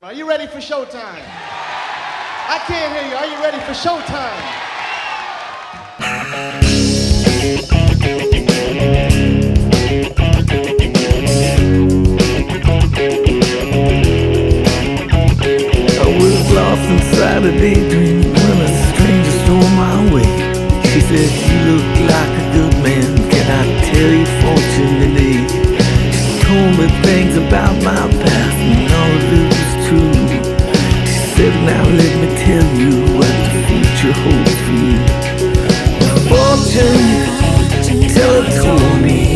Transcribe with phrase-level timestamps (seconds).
[0.00, 1.24] Are you ready for showtime?
[1.26, 3.16] I can't hear you.
[3.16, 4.38] Are you ready for showtime?
[15.98, 20.30] I was lost inside a daydream when a stranger stole my way.
[20.92, 23.16] She said, You look like a good man.
[23.32, 25.42] Can I tell your fortune today?
[26.12, 29.57] She told me things about my past and all of it
[29.88, 30.12] true.
[31.06, 35.00] She said, Now let me tell you what the future holds for you.
[36.28, 37.38] Fortune
[38.14, 39.27] teller told me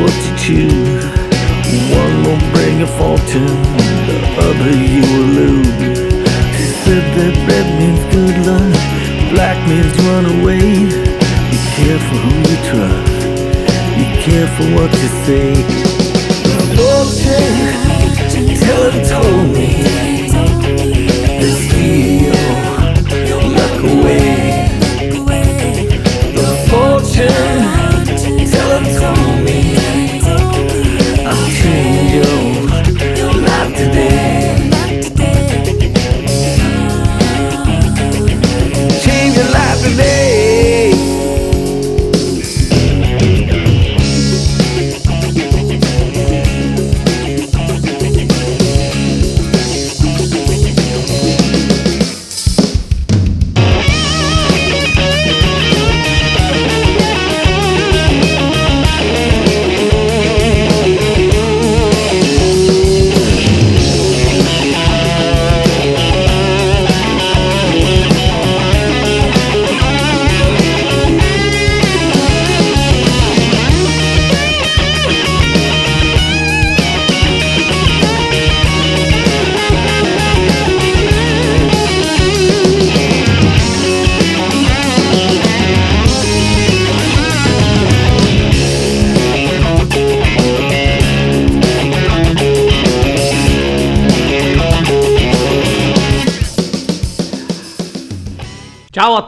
[0.00, 1.04] what you choose.
[1.90, 3.56] One will bring a fortune,
[4.08, 5.78] the other you will lose.
[6.56, 8.74] She said that red means good luck,
[9.32, 10.88] black means run away.
[11.50, 13.18] Be careful who you trust.
[13.98, 15.48] Be careful what you say.
[16.54, 18.04] The fortune
[18.60, 20.13] teller told me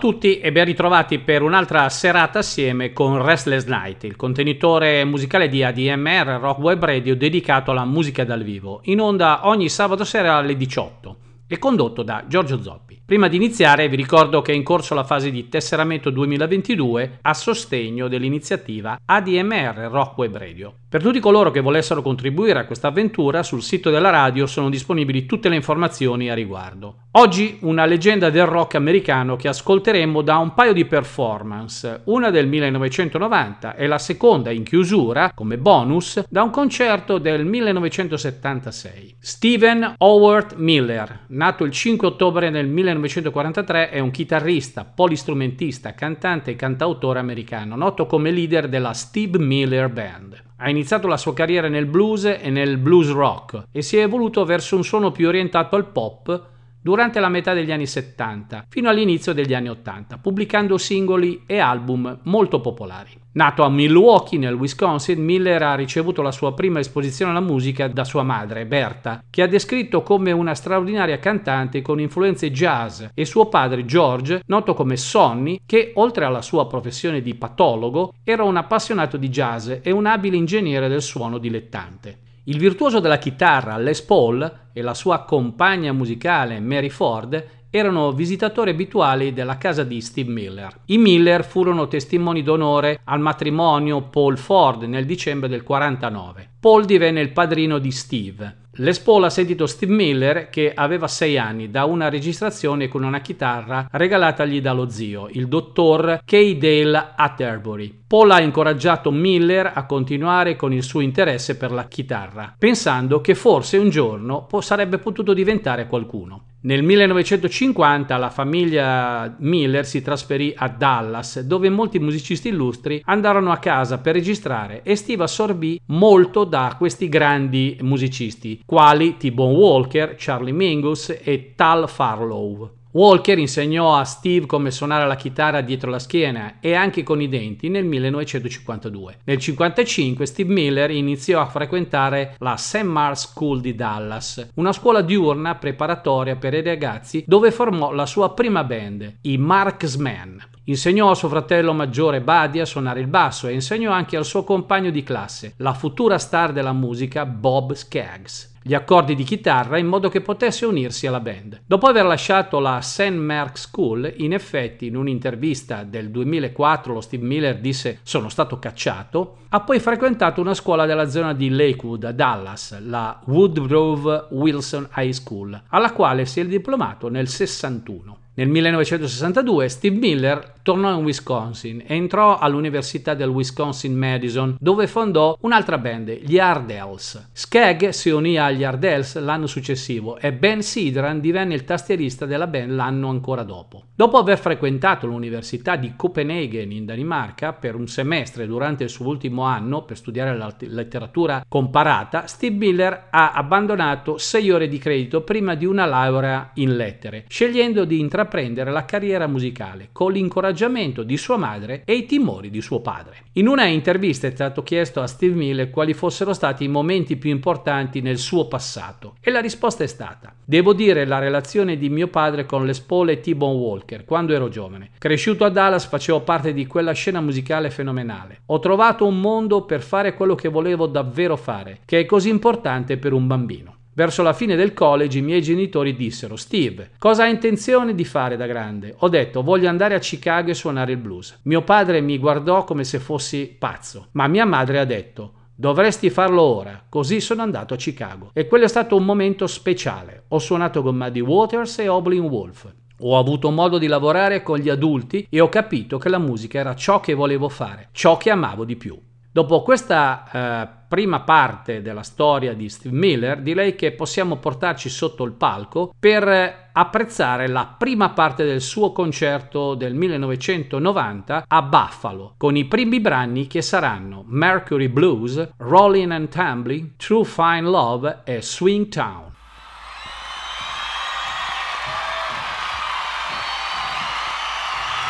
[0.06, 5.64] tutti e ben ritrovati per un'altra serata assieme con Restless Night, il contenitore musicale di
[5.64, 10.56] ADMR Rock Web Radio dedicato alla musica dal vivo, in onda ogni sabato sera alle
[10.56, 11.16] 18
[11.48, 12.85] e condotto da Giorgio Zoppi.
[13.06, 17.34] Prima di iniziare vi ricordo che è in corso la fase di tesseramento 2022 a
[17.34, 20.74] sostegno dell'iniziativa ADMR Rock Web Radio.
[20.88, 25.24] Per tutti coloro che volessero contribuire a questa avventura, sul sito della radio sono disponibili
[25.24, 27.02] tutte le informazioni a riguardo.
[27.12, 32.46] Oggi una leggenda del rock americano che ascolteremo da un paio di performance, una del
[32.46, 39.16] 1990 e la seconda in chiusura, come bonus, da un concerto del 1976.
[39.18, 46.56] Stephen Howard Miller, nato il 5 ottobre del 1943, è un chitarrista, polistrumentista, cantante e
[46.56, 50.42] cantautore americano, noto come leader della Steve Miller Band.
[50.56, 54.44] Ha iniziato la sua carriera nel blues e nel blues rock e si è evoluto
[54.44, 56.54] verso un suono più orientato al pop
[56.86, 62.20] durante la metà degli anni 70 fino all'inizio degli anni 80, pubblicando singoli e album
[62.22, 63.10] molto popolari.
[63.32, 68.04] Nato a Milwaukee, nel Wisconsin, Miller ha ricevuto la sua prima esposizione alla musica da
[68.04, 73.46] sua madre, Berta, che ha descritto come una straordinaria cantante con influenze jazz, e suo
[73.48, 79.16] padre, George, noto come Sonny, che oltre alla sua professione di patologo, era un appassionato
[79.16, 82.20] di jazz e un abile ingegnere del suono dilettante.
[82.48, 88.70] Il virtuoso della chitarra Les Paul e la sua compagna musicale Mary Ford erano visitatori
[88.70, 90.82] abituali della casa di Steve Miller.
[90.84, 96.50] I Miller furono testimoni d'onore al matrimonio Paul Ford nel dicembre del 49.
[96.60, 98.58] Paul divenne il padrino di Steve.
[98.78, 103.20] Les Paul ha sentito Steve Miller che aveva 6 anni da una registrazione con una
[103.20, 106.56] chitarra regalatagli dallo zio, il dottor K.
[106.56, 108.04] Dale Atterbury.
[108.08, 113.34] Paul ha incoraggiato Miller a continuare con il suo interesse per la chitarra, pensando che
[113.34, 116.44] forse un giorno sarebbe potuto diventare qualcuno.
[116.66, 123.58] Nel 1950 la famiglia Miller si trasferì a Dallas, dove molti musicisti illustri andarono a
[123.58, 130.52] casa per registrare e Steve assorbì molto da questi grandi musicisti, quali T-Bone Walker, Charlie
[130.52, 132.75] Mingus e Tal Farlow.
[132.96, 137.28] Walker insegnò a Steve come suonare la chitarra dietro la schiena e anche con i
[137.28, 139.18] denti nel 1952.
[139.24, 142.84] Nel 1955 Steve Miller iniziò a frequentare la St.
[142.84, 148.32] Mark's School di Dallas, una scuola diurna preparatoria per i ragazzi dove formò la sua
[148.32, 150.42] prima band, i Marksmen.
[150.64, 154.42] Insegnò a suo fratello maggiore Buddy a suonare il basso e insegnò anche al suo
[154.42, 159.86] compagno di classe, la futura star della musica Bob Skaggs gli accordi di chitarra in
[159.86, 161.60] modo che potesse unirsi alla band.
[161.64, 163.12] Dopo aver lasciato la St.
[163.12, 169.36] Mark's School, in effetti in un'intervista del 2004 lo Steve Miller disse sono stato cacciato,
[169.50, 175.12] ha poi frequentato una scuola della zona di Lakewood a Dallas, la Woodgrove Wilson High
[175.12, 178.18] School, alla quale si è diplomato nel 61.
[178.38, 185.78] Nel 1962 Steve Miller tornò in Wisconsin e entrò all'Università del Wisconsin-Madison dove fondò un'altra
[185.78, 187.28] band, gli Ardells.
[187.32, 192.72] Skagg si unì agli Ardells l'anno successivo e Ben Sidran divenne il tastierista della band
[192.72, 193.84] l'anno ancora dopo.
[193.94, 199.44] Dopo aver frequentato l'Università di Copenaghen in Danimarca per un semestre durante il suo ultimo
[199.44, 205.54] anno per studiare la letteratura comparata, Steve Miller ha abbandonato sei ore di credito prima
[205.54, 211.16] di una laurea in lettere, scegliendo di intraprendere intraprendere la carriera musicale con l'incoraggiamento di
[211.16, 213.24] sua madre e i timori di suo padre.
[213.34, 217.30] In una intervista è stato chiesto a Steve Miller quali fossero stati i momenti più
[217.30, 222.06] importanti nel suo passato e la risposta è stata Devo dire la relazione di mio
[222.06, 224.90] padre con le spole T-Bone Walker quando ero giovane.
[224.96, 228.42] Cresciuto a Dallas facevo parte di quella scena musicale fenomenale.
[228.46, 232.96] Ho trovato un mondo per fare quello che volevo davvero fare, che è così importante
[232.96, 233.75] per un bambino.
[233.96, 238.36] Verso la fine del college i miei genitori dissero Steve, cosa hai intenzione di fare
[238.36, 238.94] da grande?
[238.98, 241.38] Ho detto voglio andare a Chicago e suonare il blues.
[241.44, 246.42] Mio padre mi guardò come se fossi pazzo, ma mia madre ha detto Dovresti farlo
[246.42, 248.32] ora, così sono andato a Chicago.
[248.34, 250.24] E quello è stato un momento speciale.
[250.28, 252.70] Ho suonato con Muddy Waters e Oblin Wolf.
[253.00, 256.74] Ho avuto modo di lavorare con gli adulti e ho capito che la musica era
[256.74, 259.00] ciò che volevo fare, ciò che amavo di più.
[259.36, 265.24] Dopo questa eh, prima parte della storia di Steve Miller, direi che possiamo portarci sotto
[265.24, 272.56] il palco per apprezzare la prima parte del suo concerto del 1990 a Buffalo, con
[272.56, 278.88] i primi brani che saranno Mercury Blues, Rolling and Tumbling, True Fine Love e Swing
[278.88, 279.34] Town.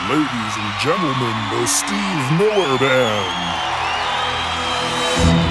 [0.09, 3.76] Ladies and gentlemen, the Steve Miller Band.
[5.17, 5.46] Bye.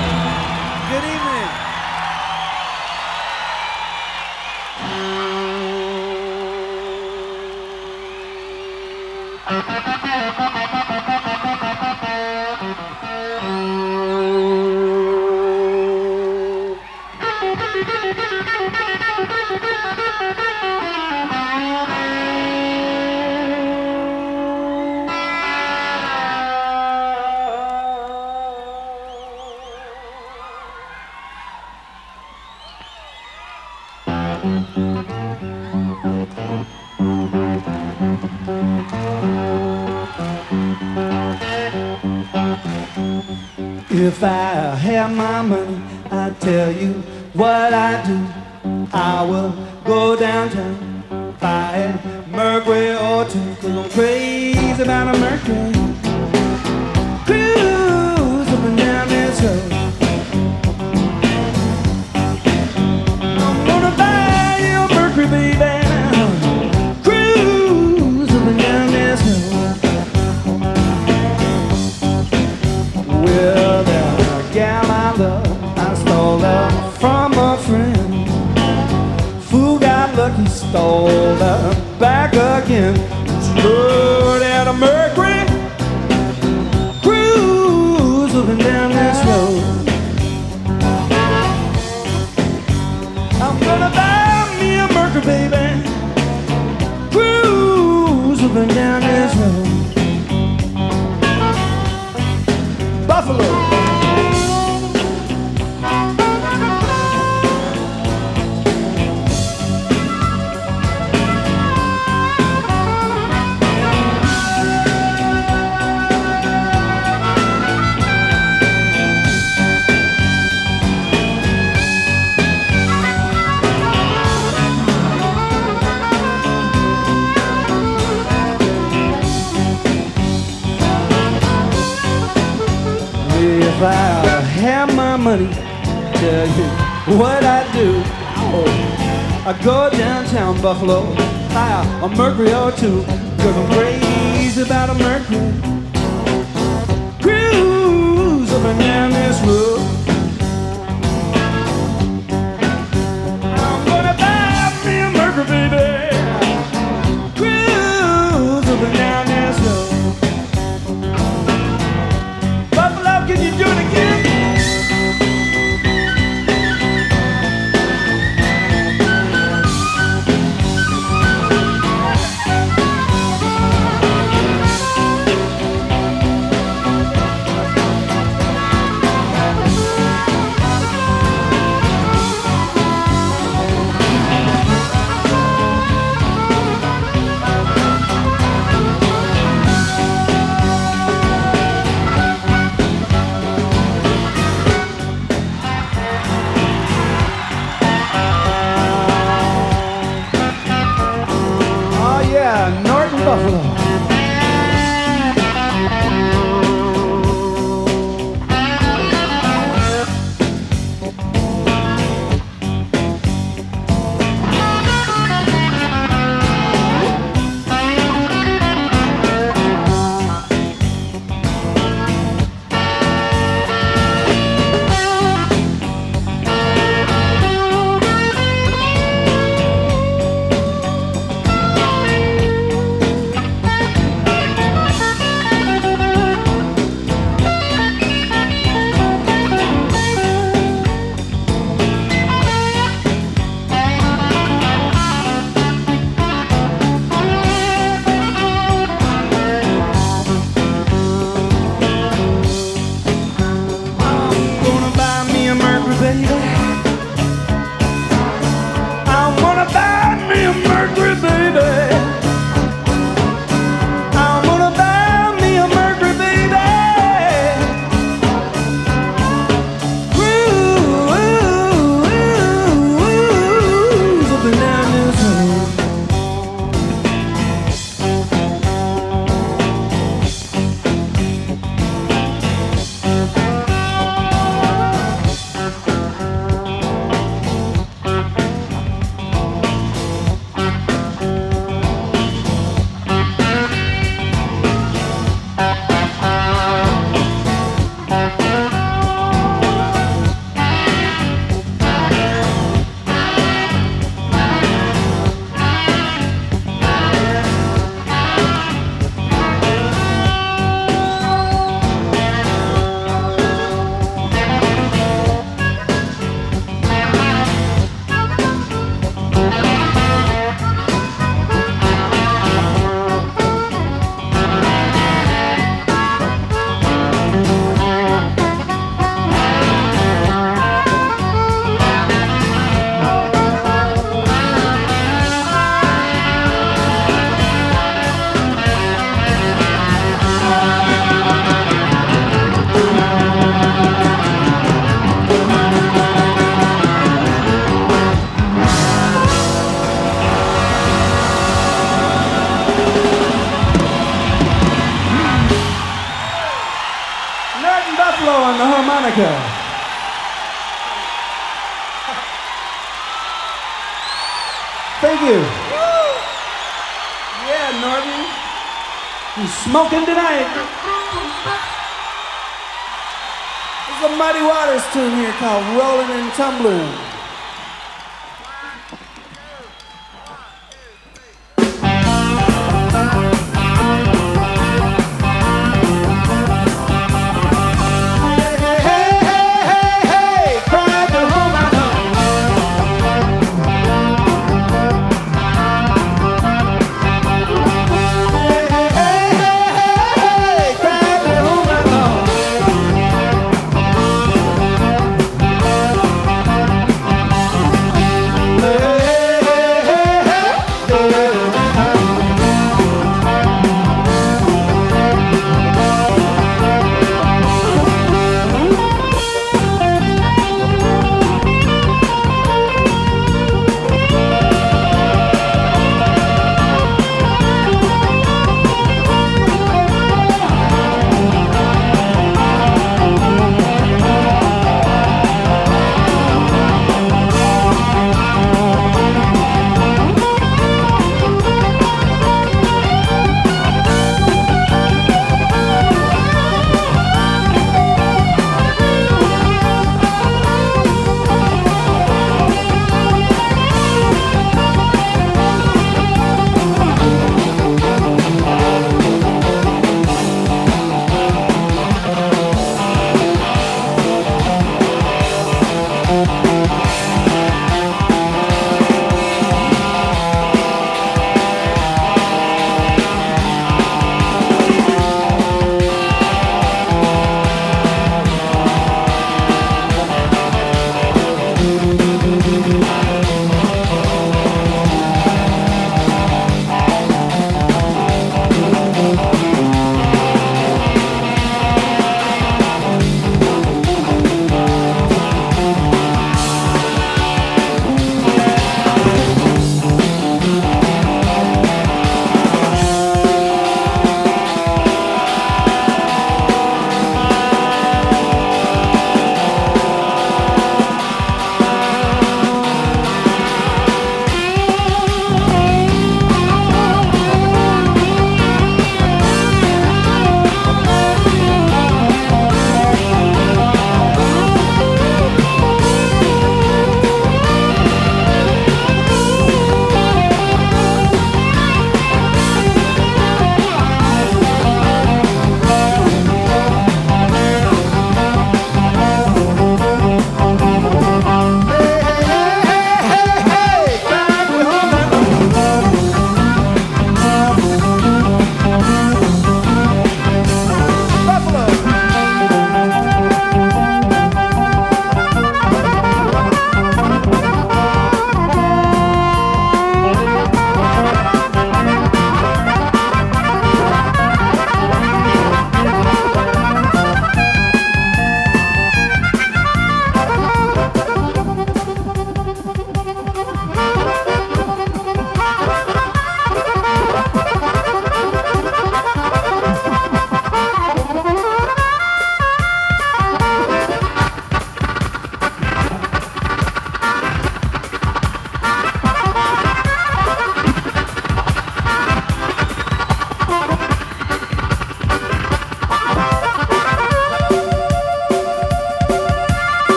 [375.38, 376.95] Called Rolling and Tumbling.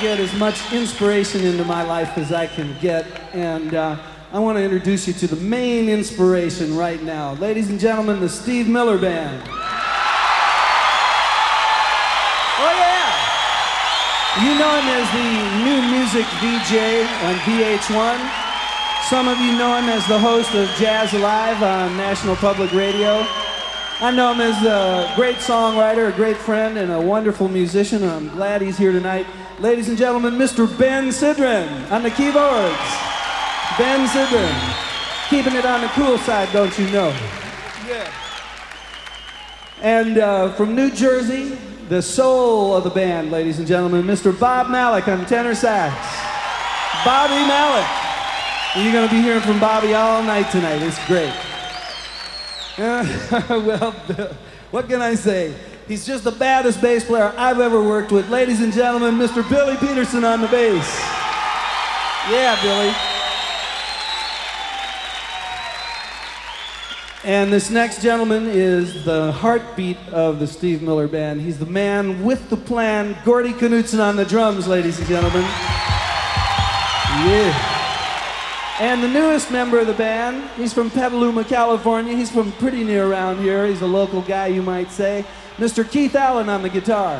[0.00, 3.06] Day I try and get as much inspiration into my life as I can get,
[3.32, 3.96] and uh,
[4.32, 7.34] I want to introduce you to the main inspiration right now.
[7.34, 9.42] Ladies and gentlemen, the Steve Miller Band.
[12.60, 13.12] Oh, yeah!
[14.42, 15.30] You know him as the
[15.64, 18.18] new music DJ on VH1.
[19.08, 23.26] Some of you know him as the host of Jazz Alive on National Public Radio.
[24.00, 28.28] I know him as a great songwriter, a great friend, and a wonderful musician, I'm
[28.28, 29.26] glad he's here tonight.
[29.58, 30.68] Ladies and gentlemen, Mr.
[30.78, 32.78] Ben Sidran on the keyboards.
[33.76, 35.28] Ben Sidran.
[35.28, 37.08] Keeping it on the cool side, don't you know?
[37.88, 38.12] Yeah.
[39.82, 41.58] And uh, from New Jersey,
[41.88, 44.38] the soul of the band, ladies and gentlemen, Mr.
[44.38, 45.96] Bob Malik on tenor sax.
[47.04, 47.86] Bobby Malik.
[48.76, 50.82] You're going to be hearing from Bobby all night tonight.
[50.82, 51.34] It's great.
[53.48, 53.90] well,
[54.70, 55.52] what can I say?
[55.88, 58.28] He's just the baddest bass player I've ever worked with.
[58.30, 59.48] Ladies and gentlemen, Mr.
[59.48, 60.86] Billy Peterson on the bass.
[62.30, 62.94] Yeah, Billy.
[67.24, 71.40] And this next gentleman is the heartbeat of the Steve Miller Band.
[71.40, 75.42] He's the man with the plan, Gordy Knudsen on the drums, ladies and gentlemen.
[77.26, 77.87] Yeah.
[78.80, 82.14] And the newest member of the band, he's from Petaluma, California.
[82.14, 83.66] He's from pretty near around here.
[83.66, 85.24] He's a local guy, you might say.
[85.56, 85.88] Mr.
[85.88, 87.16] Keith Allen on the guitar.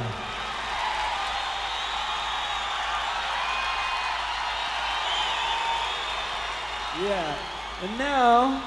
[7.03, 7.37] Yeah.
[7.83, 8.63] And now,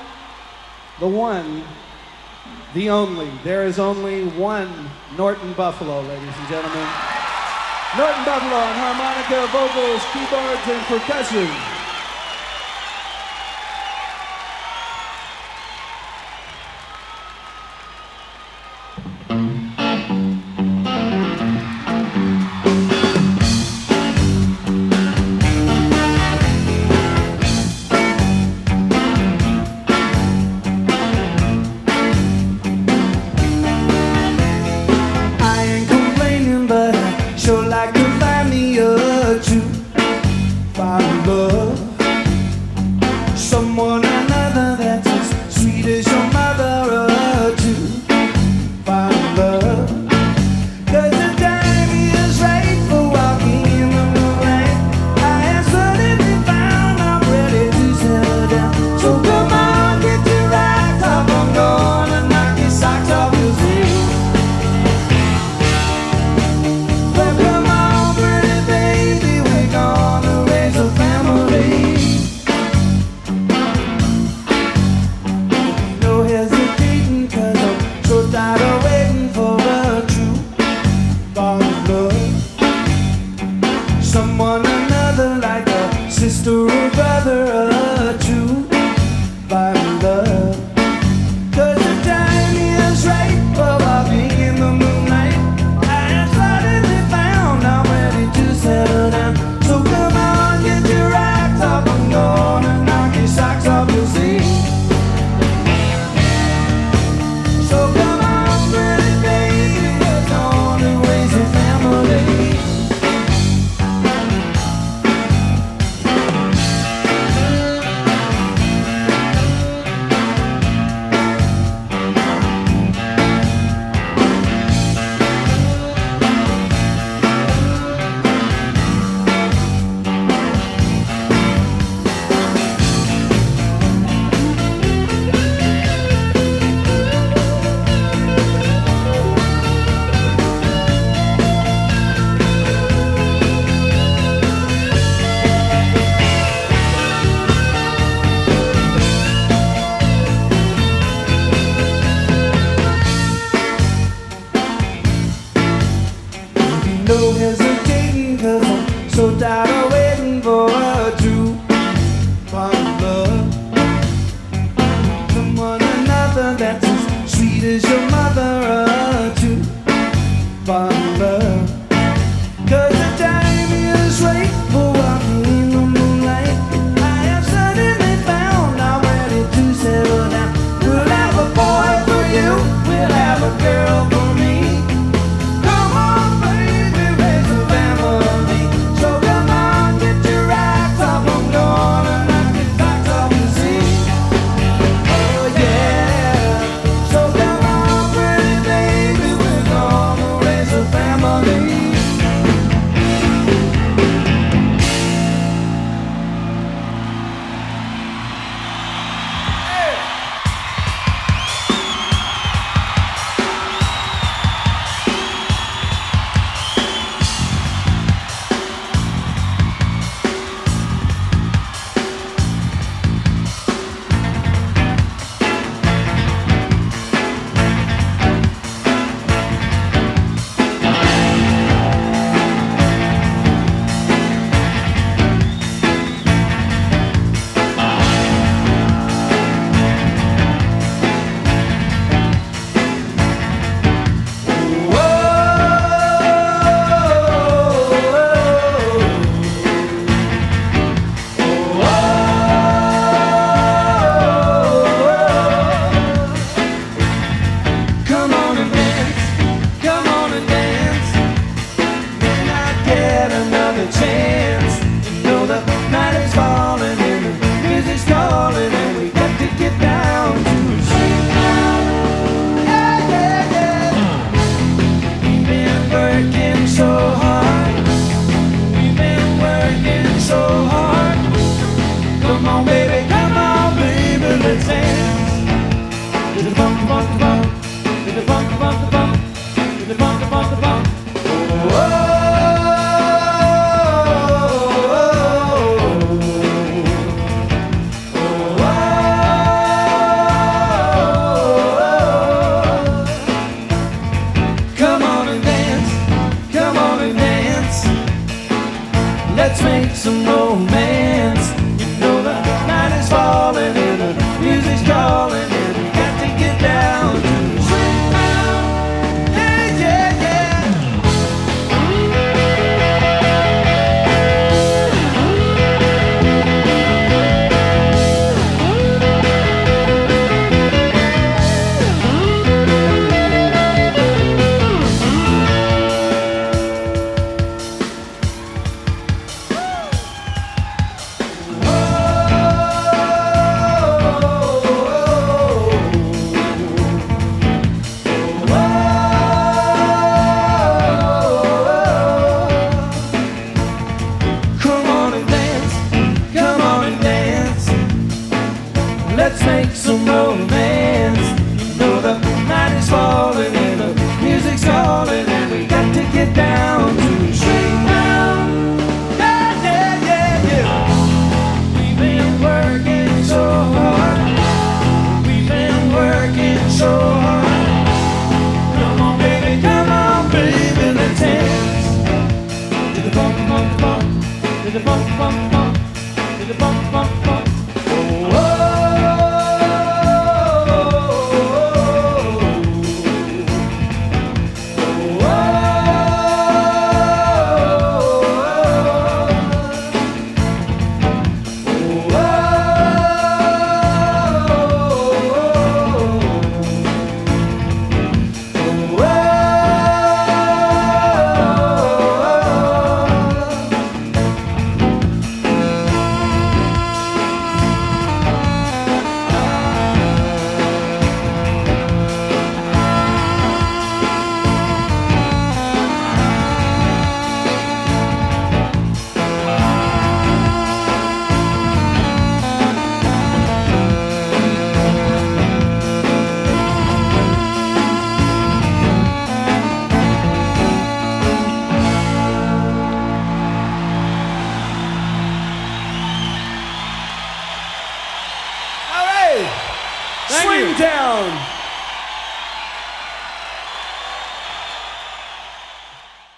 [0.99, 1.63] the one,
[2.73, 3.31] the only.
[3.45, 4.69] There is only one
[5.15, 6.87] Norton Buffalo, ladies and gentlemen.
[7.95, 11.80] Norton Buffalo on harmonica, vocals, keyboards, and percussion.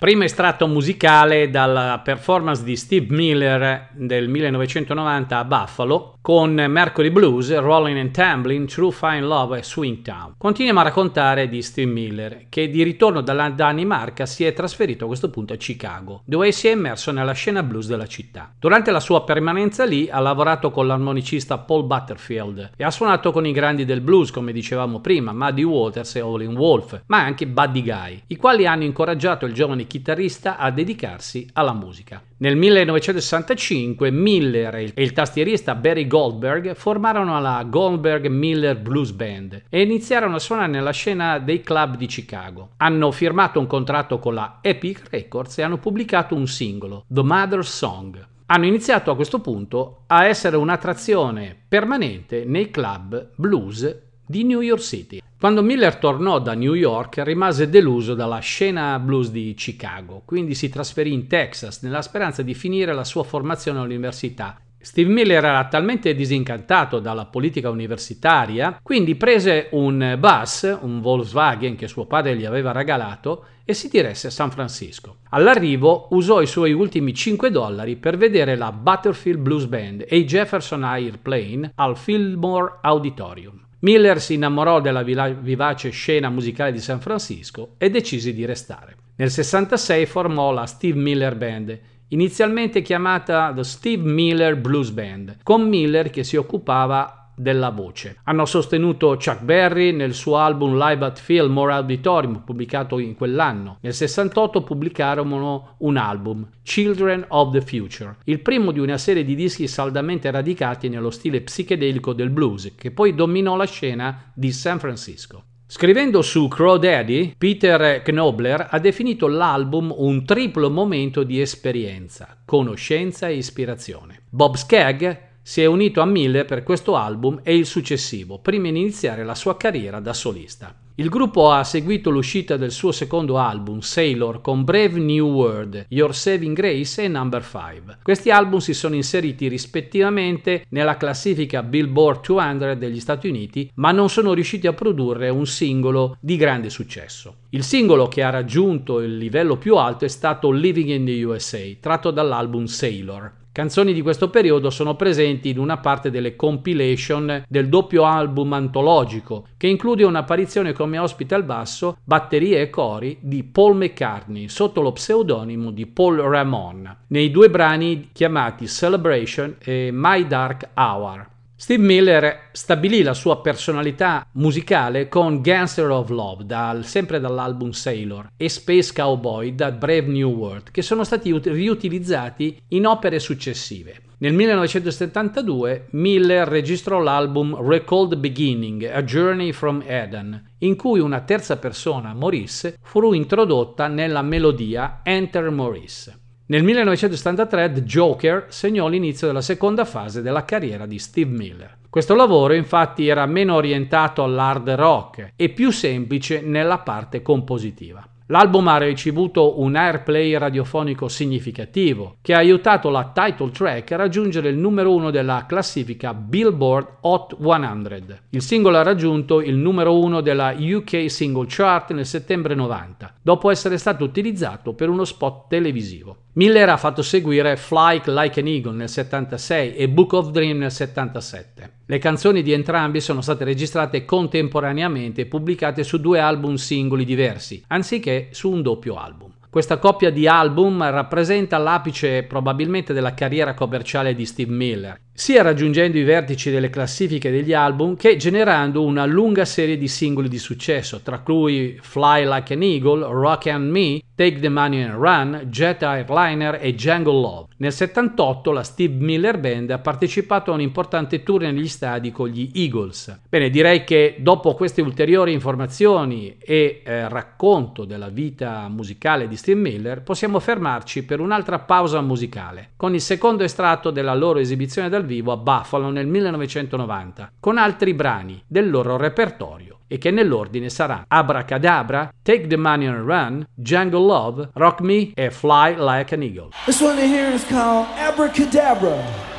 [0.04, 7.54] Primo estratto musicale dalla performance di Steve Miller del 1990 a Buffalo con Mercury Blues,
[7.54, 10.36] Rolling and Tumbling, True Fine Love e Swing Town.
[10.38, 15.08] Continuiamo a raccontare di Steve Miller che di ritorno dalla Danimarca si è trasferito a
[15.08, 18.54] questo punto a Chicago dove si è immerso nella scena blues della città.
[18.58, 23.46] Durante la sua permanenza lì ha lavorato con l'armonicista Paul Butterfield e ha suonato con
[23.46, 27.84] i grandi del blues come dicevamo prima, Muddy Waters e Howlin' Wolf, ma anche Buddy
[27.84, 32.24] Guy, i quali hanno incoraggiato il giovane chitarrista a dedicarsi alla musica.
[32.44, 39.82] Nel 1965 Miller e il tastierista Barry Goldberg formarono la Goldberg Miller Blues Band e
[39.82, 42.72] iniziarono a suonare nella scena dei club di Chicago.
[42.76, 47.74] Hanno firmato un contratto con la Epic Records e hanno pubblicato un singolo, The Mother's
[47.74, 48.28] Song.
[48.48, 54.82] Hanno iniziato a questo punto a essere un'attrazione permanente nei club blues di New York
[54.82, 55.22] City.
[55.40, 60.70] Quando Miller tornò da New York rimase deluso dalla scena blues di Chicago, quindi si
[60.70, 64.58] trasferì in Texas nella speranza di finire la sua formazione all'università.
[64.80, 71.88] Steve Miller era talmente disincantato dalla politica universitaria, quindi prese un bus, un Volkswagen che
[71.88, 75.18] suo padre gli aveva regalato, e si diresse a San Francisco.
[75.30, 80.26] All'arrivo usò i suoi ultimi 5 dollari per vedere la Butterfield Blues Band e i
[80.26, 83.62] Jefferson Airplane al Fillmore Auditorium.
[83.84, 88.96] Miller si innamorò della vivace scena musicale di San Francisco e decise di restare.
[89.18, 95.68] Nel 66 formò la Steve Miller Band, inizialmente chiamata The Steve Miller Blues Band, con
[95.68, 98.18] Miller che si occupava della voce.
[98.24, 103.78] Hanno sostenuto Chuck Berry nel suo album Live at Fillmore Auditorium pubblicato in quell'anno.
[103.82, 109.36] Nel 68 pubblicarono un album, Children of the Future, il primo di una serie di
[109.36, 114.80] dischi saldamente radicati nello stile psichedelico del blues, che poi dominò la scena di San
[114.80, 115.44] Francisco.
[115.66, 123.28] Scrivendo su Crow Daddy, Peter Knobler ha definito l'album un triplo momento di esperienza, conoscenza
[123.28, 124.22] e ispirazione.
[124.30, 128.80] Bob Skagg si è unito a Miller per questo album e il successivo, prima di
[128.80, 130.74] iniziare la sua carriera da solista.
[130.96, 136.16] Il gruppo ha seguito l'uscita del suo secondo album, Sailor, con Brave New World, Your
[136.16, 137.98] Saving Grace e Number 5.
[138.04, 144.08] Questi album si sono inseriti rispettivamente nella classifica Billboard 200 degli Stati Uniti, ma non
[144.08, 147.38] sono riusciti a produrre un singolo di grande successo.
[147.50, 151.60] Il singolo che ha raggiunto il livello più alto è stato Living in the USA,
[151.80, 153.42] tratto dall'album Sailor.
[153.54, 159.46] Canzoni di questo periodo sono presenti in una parte delle compilation del doppio album antologico,
[159.58, 164.92] che include un'apparizione come ospite al basso, batterie e cori di Paul McCartney sotto lo
[164.94, 171.33] pseudonimo di Paul Ramon, nei due brani chiamati Celebration e My Dark Hour.
[171.64, 178.32] Steve Miller stabilì la sua personalità musicale con Gangster of Love, dal, sempre dall'album Sailor,
[178.36, 183.96] e Space Cowboy da Brave New World, che sono stati riutilizzati in opere successive.
[184.18, 191.22] Nel 1972 Miller registrò l'album Recall the Beginning, A Journey from Eden, in cui una
[191.22, 196.23] terza persona, Maurice, fu introdotta nella melodia Enter Maurice.
[196.54, 201.78] Nel 1973 The Joker segnò l'inizio della seconda fase della carriera di Steve Miller.
[201.90, 208.08] Questo lavoro infatti era meno orientato all'hard rock e più semplice nella parte compositiva.
[208.28, 214.50] L'album ha ricevuto un airplay radiofonico significativo che ha aiutato la title track a raggiungere
[214.50, 218.18] il numero uno della classifica Billboard Hot 100.
[218.30, 223.50] Il singolo ha raggiunto il numero uno della UK Single Chart nel settembre 90, dopo
[223.50, 226.18] essere stato utilizzato per uno spot televisivo.
[226.36, 230.72] Miller ha fatto seguire Fly Like an Eagle nel 76 e Book of Dream nel
[230.72, 231.74] 77.
[231.86, 237.64] Le canzoni di entrambi sono state registrate contemporaneamente e pubblicate su due album singoli diversi,
[237.68, 239.32] anziché su un doppio album.
[239.48, 245.98] Questa coppia di album rappresenta l'apice probabilmente della carriera commerciale di Steve Miller, sia raggiungendo
[246.00, 251.02] i vertici delle classifiche degli album che generando una lunga serie di singoli di successo,
[251.02, 255.82] tra cui Fly Like an Eagle, Rock and Me, Take the Money and Run, Jet
[255.82, 257.48] Airliner e Jungle Love.
[257.58, 262.28] Nel 78 la Steve Miller Band ha partecipato a un importante tour negli stadi con
[262.28, 263.22] gli Eagles.
[263.28, 269.60] Bene, direi che dopo queste ulteriori informazioni e eh, racconto della vita musicale di Steve
[269.60, 275.03] Miller, possiamo fermarci per un'altra pausa musicale, con il secondo estratto della loro esibizione dal
[275.04, 281.06] vivo a Buffalo nel 1990, con altri brani del loro repertorio e che nell'ordine sarà
[281.08, 286.50] Abracadabra, Take the Money and Run, Jungle Love, Rock Me e Fly Like an Eagle.
[286.66, 289.33] This one here is called Abracadabra.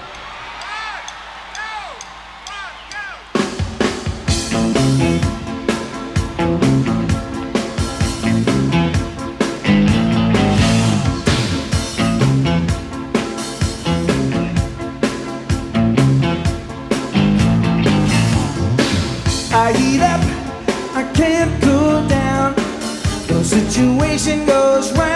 [24.18, 25.13] Situation goes round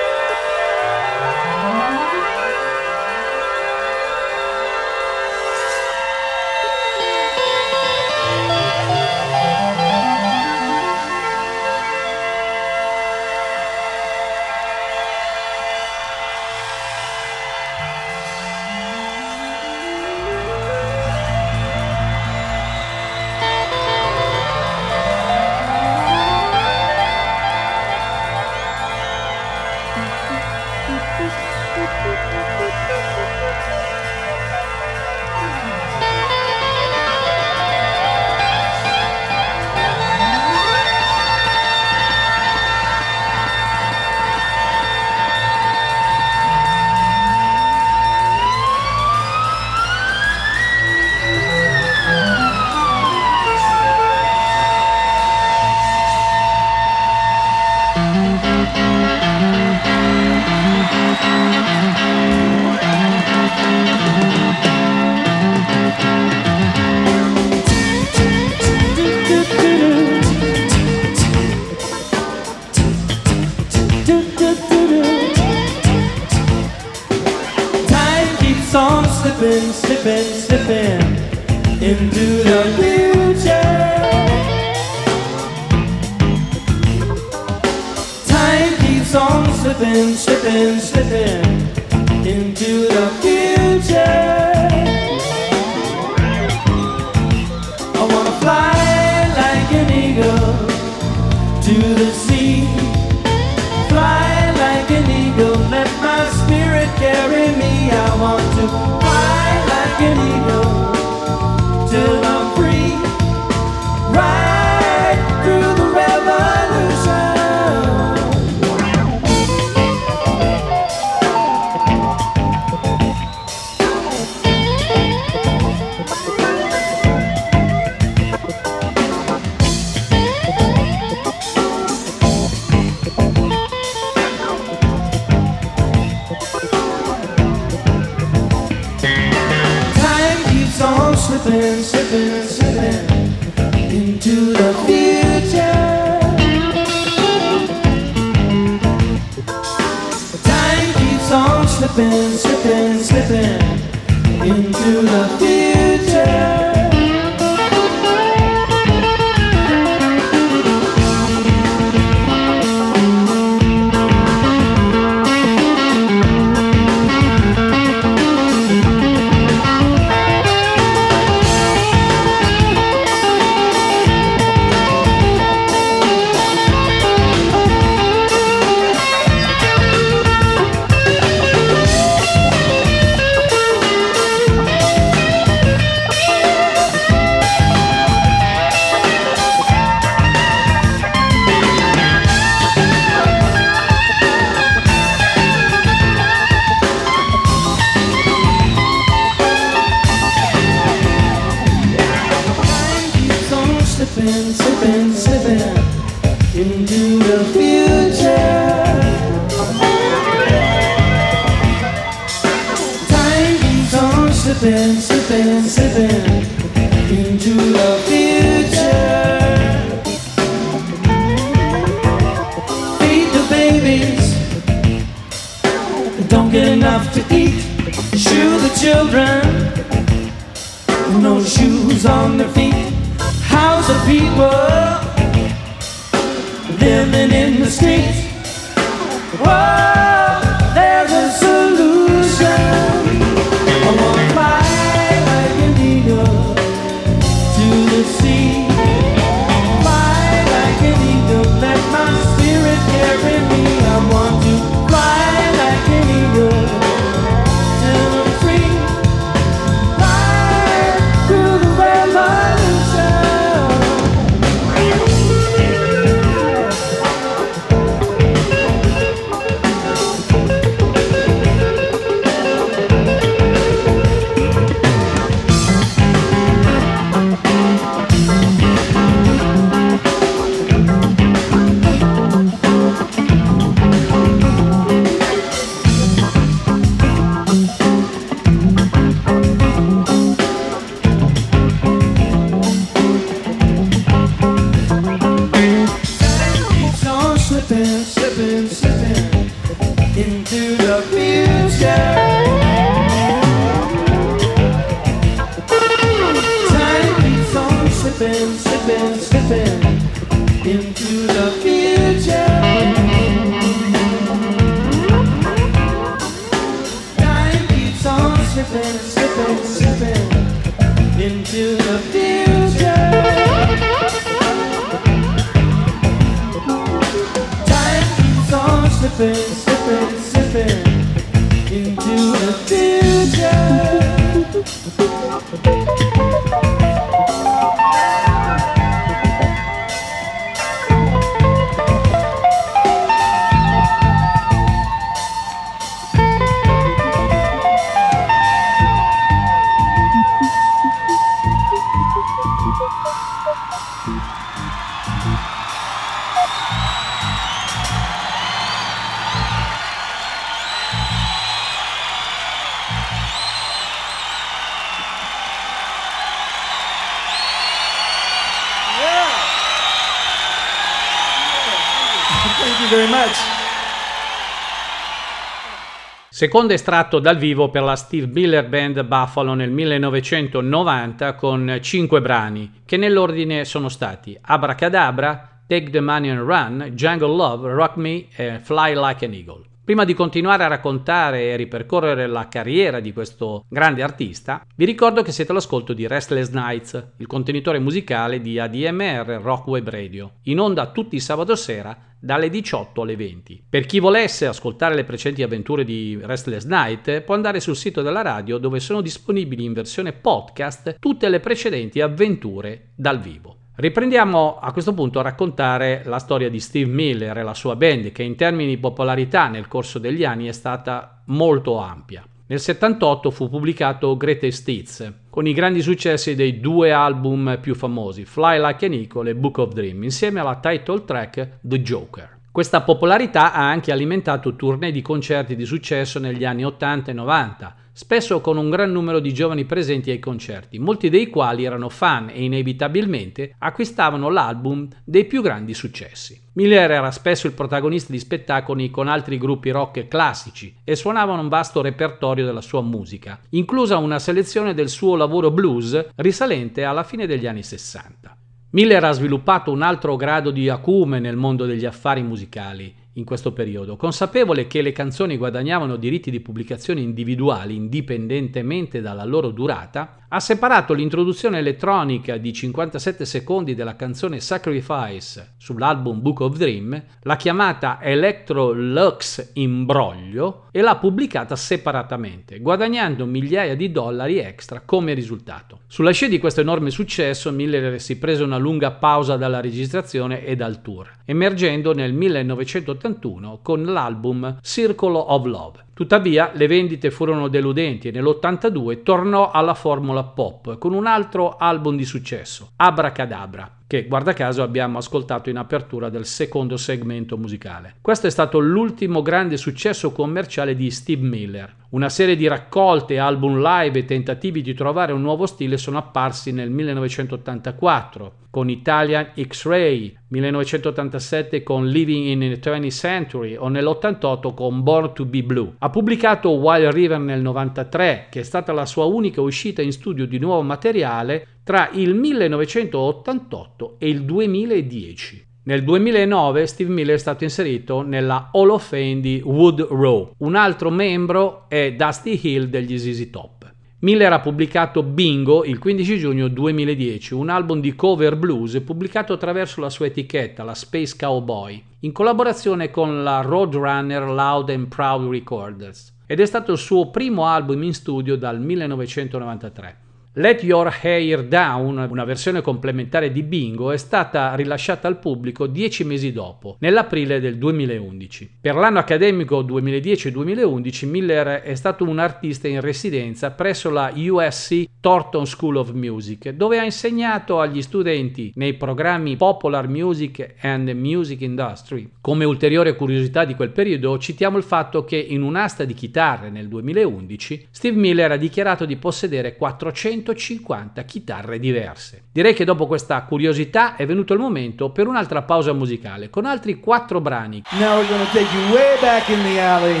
[376.46, 382.82] Secondo estratto dal vivo per la Steve Miller Band Buffalo nel 1990 con cinque brani,
[382.86, 388.60] che nell'ordine sono stati Abracadabra, Take the Money and Run, Jungle Love, Rock Me e
[388.60, 389.75] Fly Like an Eagle.
[389.86, 395.22] Prima di continuare a raccontare e ripercorrere la carriera di questo grande artista, vi ricordo
[395.22, 400.58] che siete all'ascolto di Restless Nights, il contenitore musicale di ADMR Rock Web Radio, in
[400.58, 403.66] onda tutti i sabato sera dalle 18 alle 20.
[403.70, 408.22] Per chi volesse ascoltare le precedenti avventure di Restless Night, può andare sul sito della
[408.22, 413.58] radio dove sono disponibili in versione podcast tutte le precedenti avventure dal vivo.
[413.78, 418.10] Riprendiamo a questo punto a raccontare la storia di Steve Miller e la sua band,
[418.10, 422.24] che in termini di popolarità nel corso degli anni è stata molto ampia.
[422.46, 428.24] Nel 78 fu pubblicato Greatest Hits, con i grandi successi dei due album più famosi,
[428.24, 432.38] Fly Like an Eagle e Book of Dream, insieme alla title track The Joker.
[432.50, 437.76] Questa popolarità ha anche alimentato tournée di concerti di successo negli anni 80 e 90,
[437.96, 442.28] spesso con un gran numero di giovani presenti ai concerti, molti dei quali erano fan
[442.28, 446.38] e inevitabilmente acquistavano l'album dei più grandi successi.
[446.52, 451.48] Miller era spesso il protagonista di spettacoli con altri gruppi rock classici e suonava un
[451.48, 457.26] vasto repertorio della sua musica, inclusa una selezione del suo lavoro blues risalente alla fine
[457.26, 458.36] degli anni 60.
[458.72, 463.52] Miller ha sviluppato un altro grado di acume nel mondo degli affari musicali in questo
[463.52, 470.40] periodo, consapevole che le canzoni guadagnavano diritti di pubblicazione individuali indipendentemente dalla loro durata, ha
[470.40, 477.98] separato l'introduzione elettronica di 57 secondi della canzone Sacrifice sull'album Book of Dream, l'ha chiamata
[478.02, 485.80] Electro Lux Imbroglio e l'ha pubblicata separatamente, guadagnando migliaia di dollari extra come risultato.
[485.86, 490.56] Sulla scia di questo enorme successo, Miller si prese una lunga pausa dalla registrazione e
[490.56, 495.84] dal tour, emergendo nel 1981 con l'album Circle of Love.
[495.96, 501.96] Tuttavia le vendite furono deludenti e nell'82 tornò alla formula pop con un altro album
[501.96, 507.96] di successo, Abracadabra, che guarda caso abbiamo ascoltato in apertura del secondo segmento musicale.
[508.00, 511.74] Questo è stato l'ultimo grande successo commerciale di Steve Miller.
[511.90, 516.50] Una serie di raccolte, album live e tentativi di trovare un nuovo stile sono apparsi
[516.50, 524.82] nel 1984 con Italian X-Ray, 1987 con Living in the 20th Century o nell'88 con
[524.82, 525.74] Born to Be Blue.
[525.78, 530.26] Ha pubblicato Wild River nel 93, che è stata la sua unica uscita in studio
[530.26, 535.46] di nuovo materiale tra il 1988 e il 2010.
[535.64, 540.30] Nel 2009 Steve Miller è stato inserito nella Hall of Fame di Wood Row.
[540.38, 543.68] Un altro membro è Dusty Hill degli ZZ Top.
[544.02, 549.80] Miller ha pubblicato Bingo il 15 giugno 2010, un album di cover blues pubblicato attraverso
[549.80, 556.14] la sua etichetta, la Space Cowboy, in collaborazione con la Roadrunner Loud and Proud Recorders,
[556.26, 560.04] ed è stato il suo primo album in studio dal 1993.
[560.38, 566.04] Let Your Hair Down, una versione complementare di Bingo, è stata rilasciata al pubblico dieci
[566.04, 568.58] mesi dopo, nell'aprile del 2011.
[568.60, 575.46] Per l'anno accademico 2010-2011 Miller è stato un artista in residenza presso la USC Thornton
[575.46, 582.10] School of Music, dove ha insegnato agli studenti nei programmi Popular Music and Music Industry.
[582.20, 586.68] Come ulteriore curiosità di quel periodo citiamo il fatto che in un'asta di chitarre nel
[586.68, 592.24] 2011 Steve Miller ha dichiarato di possedere 400 150 chitarre diverse.
[592.32, 596.80] Direi che dopo questa curiosità è venuto il momento per un'altra pausa musicale con altri
[596.80, 597.62] quattro brani.
[597.72, 600.00] Now we're gonna take you way back in the alley.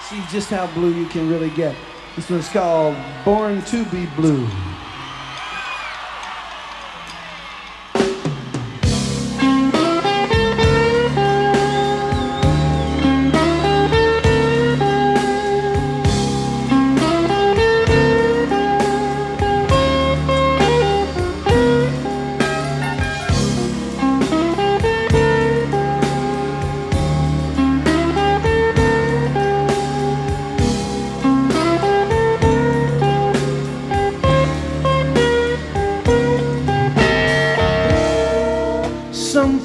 [0.00, 1.74] See just how blue you can really get.
[2.14, 4.46] This one's called Born to Be Blue.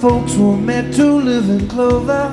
[0.08, 2.30] Folks were meant to live in clover.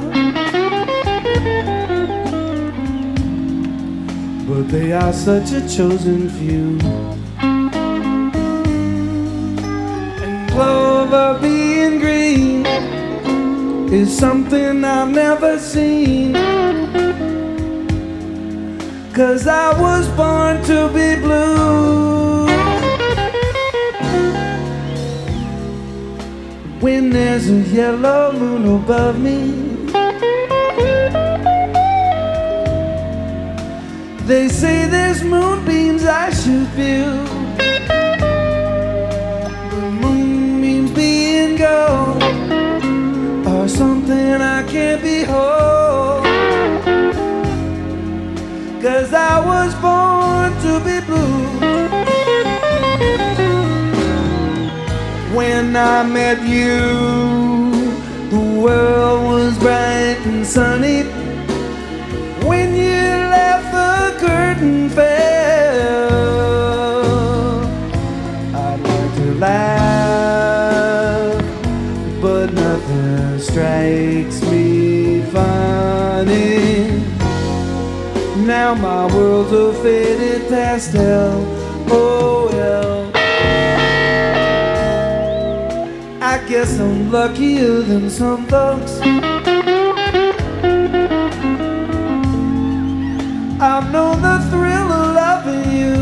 [4.46, 6.78] But they are such a chosen few.
[10.22, 12.66] And clover being green
[13.90, 16.34] is something I've never seen.
[19.14, 22.11] Cause I was born to be blue.
[26.82, 29.38] When there's a yellow moon above me.
[34.26, 37.24] They say there's moonbeams I should feel.
[39.70, 42.20] But moonbeams being gold
[43.46, 46.24] are something I can't behold.
[48.82, 50.11] Cause I was born
[55.72, 57.70] When I met you,
[58.28, 61.04] the world was bright and sunny.
[62.46, 63.00] When you
[63.32, 66.12] left, the curtain fell.
[68.54, 71.42] I'd like to laugh,
[72.20, 77.00] but nothing strikes me funny.
[78.44, 81.46] Now my world's a faded pastel.
[81.88, 82.41] Oh
[86.52, 89.00] guess I'm luckier than some folks.
[93.58, 95.94] I've known the thrill of loving you,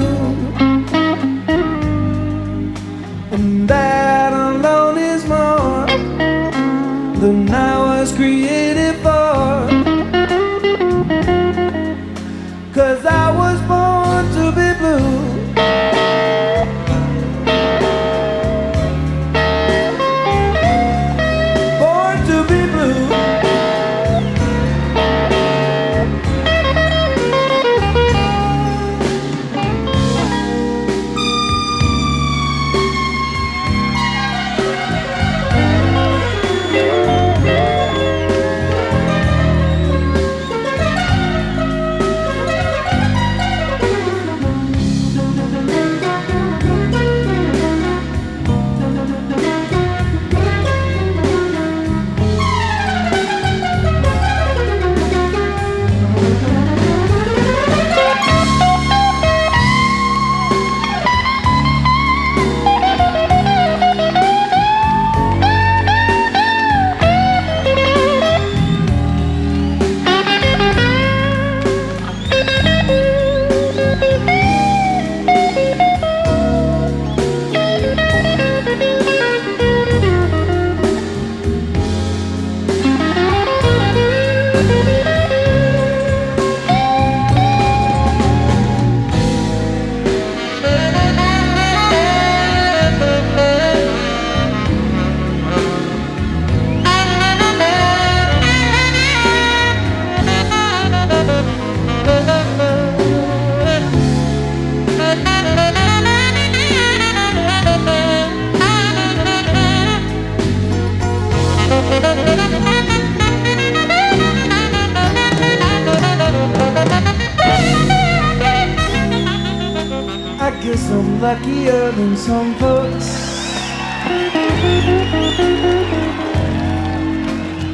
[121.60, 123.08] Luckier than some folks.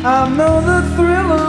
[0.05, 1.46] I know the thrill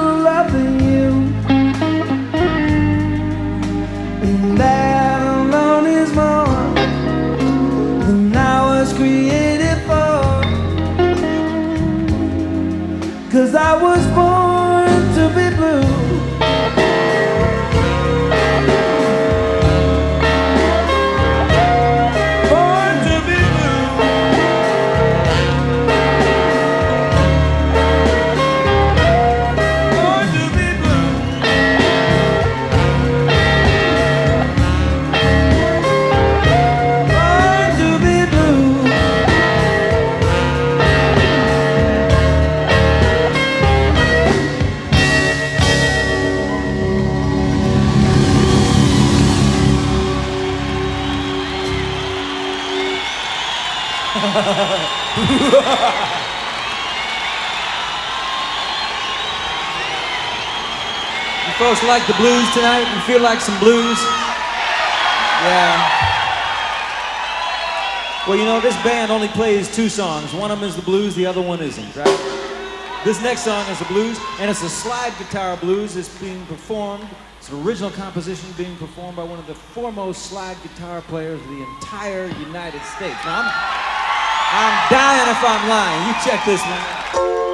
[61.67, 62.87] folks like the blues tonight?
[62.95, 63.99] You feel like some blues?
[65.43, 65.75] Yeah.
[68.25, 70.33] Well, you know, this band only plays two songs.
[70.33, 73.01] One of them is the blues, the other one isn't, right?
[73.03, 75.97] This next song is the blues, and it's a slide guitar blues.
[75.97, 77.05] It's being performed,
[77.37, 81.49] it's an original composition being performed by one of the foremost slide guitar players of
[81.49, 83.19] the entire United States.
[83.25, 83.51] Now, I'm,
[84.55, 86.07] I'm dying if I'm lying.
[86.07, 87.46] You check this one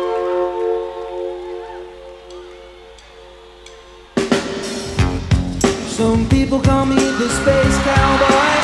[6.04, 8.56] Some people call me the space cowboy.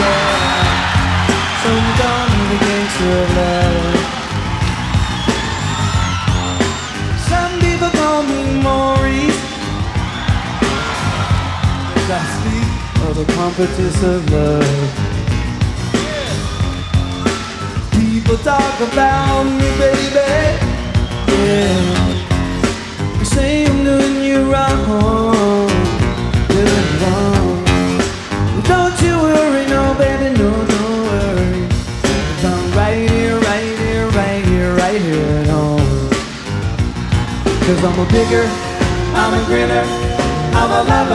[0.00, 0.68] Yeah.
[1.62, 3.96] Some call me the gangster of love.
[7.30, 9.42] Some people call me Maurice.
[11.94, 12.22] Cause I
[13.08, 14.88] of the competence of love.
[17.92, 20.30] People talk about me, baby.
[21.32, 21.80] Yeah.
[23.16, 25.75] They say I'm doing you wrong.
[37.66, 38.46] Cause I'm a bigger,
[39.18, 39.82] I'm a grinner,
[40.54, 41.14] I'm a lover,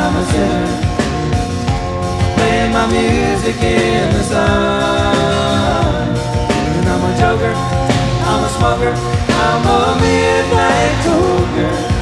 [0.00, 0.66] I'm a sinner.
[2.36, 6.08] Playing my music in the sun.
[6.56, 11.97] And I'm a joker, I'm a smoker, I'm a midnight toker.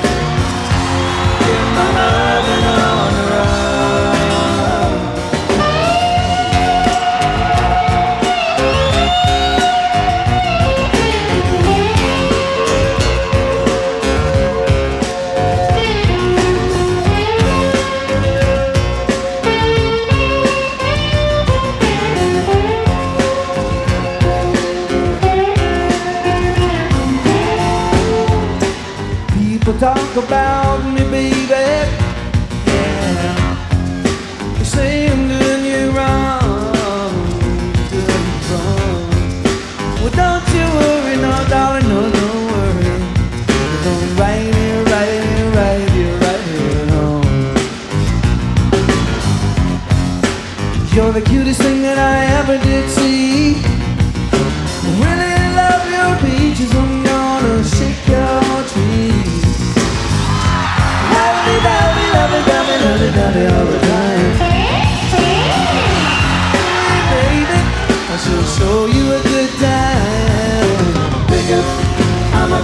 [30.17, 30.46] goodbye.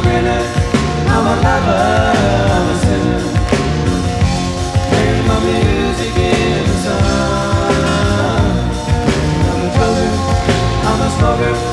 [0.03, 0.43] grinner.
[1.15, 1.85] I'm a lover,
[2.57, 3.23] I'm a sinner.
[5.29, 7.13] My music in the sun.
[9.51, 9.71] I'm a
[10.89, 11.72] I'm a smoker.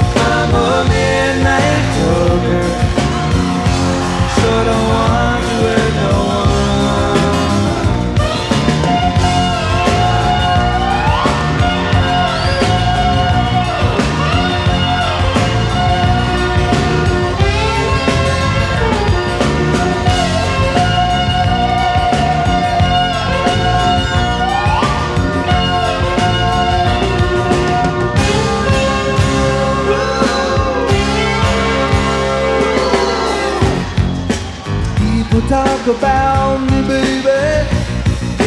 [35.90, 37.68] about me, baby.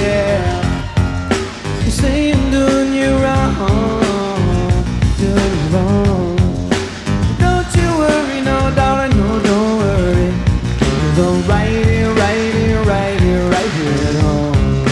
[0.01, 0.43] Yeah,
[1.85, 4.85] you say I'm doing you wrong,
[5.19, 6.36] doing you wrong.
[7.39, 10.31] Don't you worry, no, darling, no, don't worry.
[11.19, 14.86] I'm right here, right here, right here, right here at home.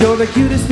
[0.00, 0.65] You're the cutest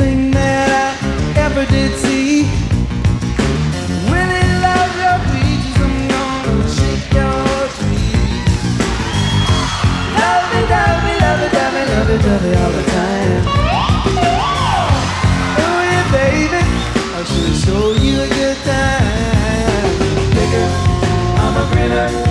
[21.95, 22.24] Yeah.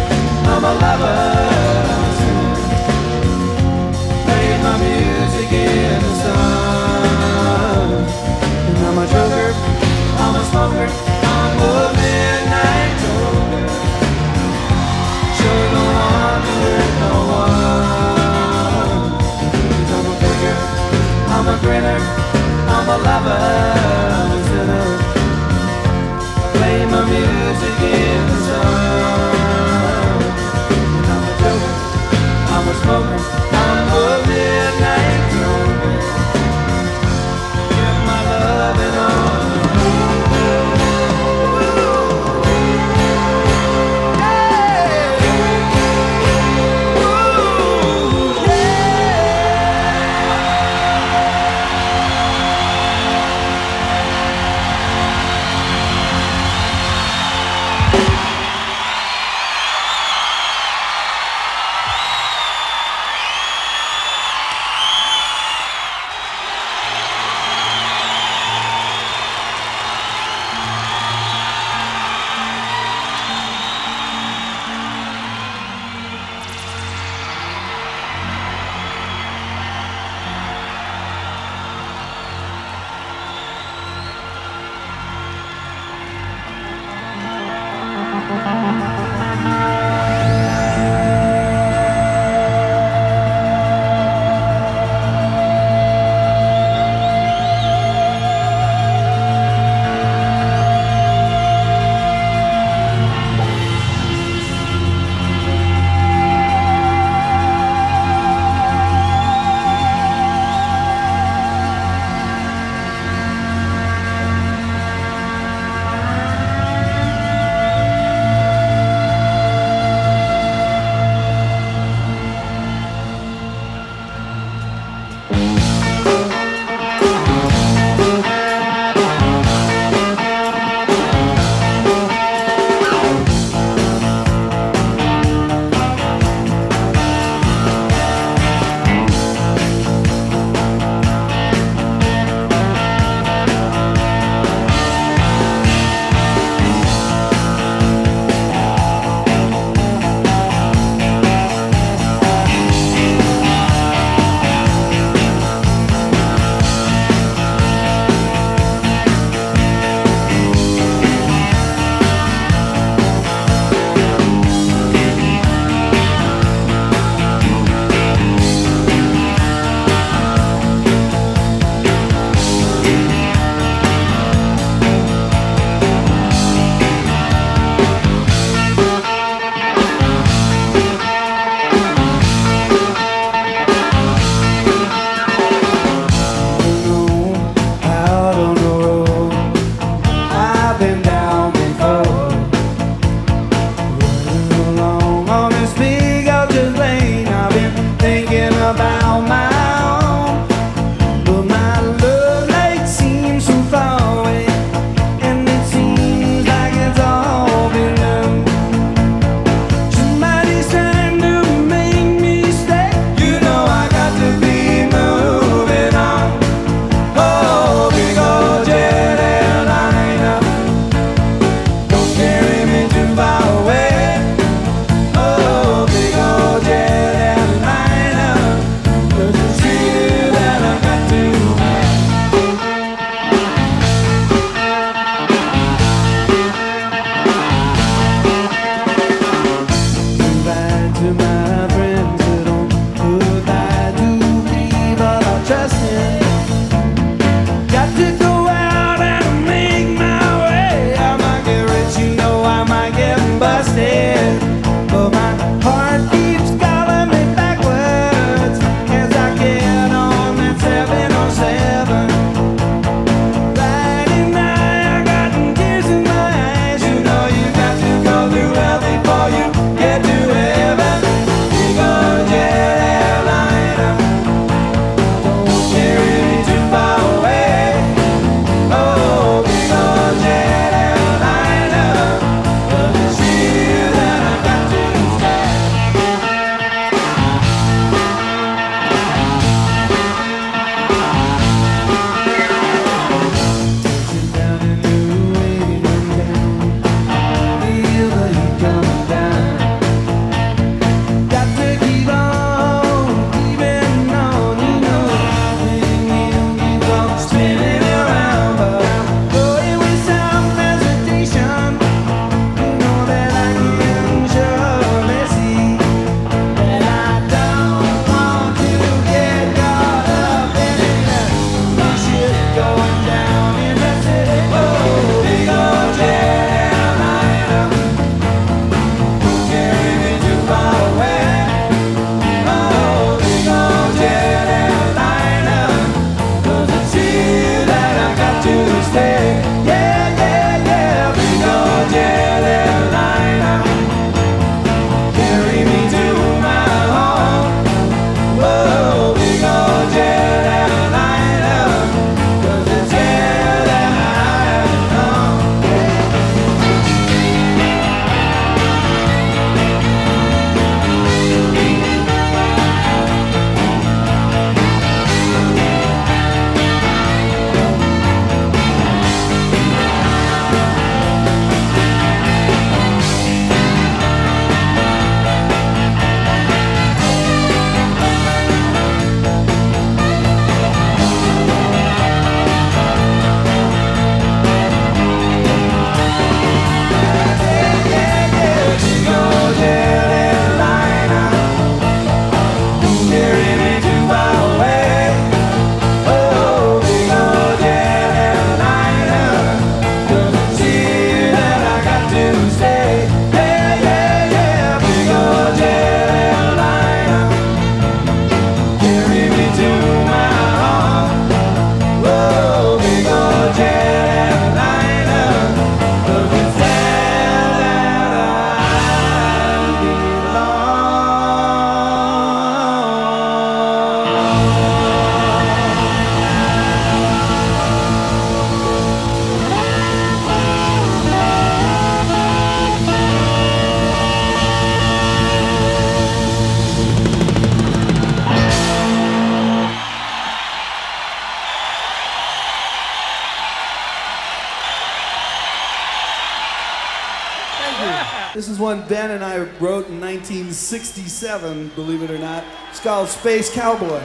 [449.34, 452.44] I wrote in 1967, believe it or not.
[452.70, 454.00] It's called Space Cowboy.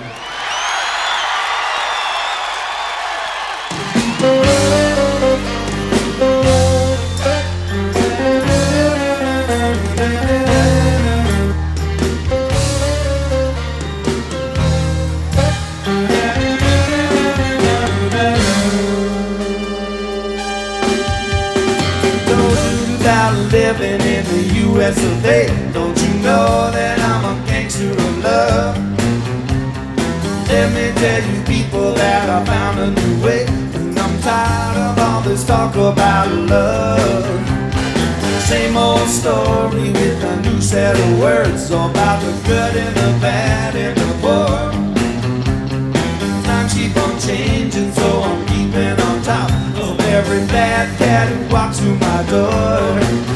[24.90, 25.74] US.
[25.74, 28.76] Don't you know that I'm a gangster of love?
[30.48, 33.46] Let me tell you, people, that I found a new way.
[33.46, 37.26] And I'm tired of all this talk about love.
[38.48, 43.76] Same old story with a new set of words about the good and the bad
[43.76, 44.72] and the poor.
[46.46, 51.80] Times keep on changing, so I'm keeping on top of every bad cat who walks
[51.80, 53.29] through my door.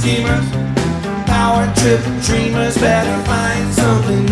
[0.06, 0.48] Schemers,
[1.26, 4.25] power trip dreamers, better find something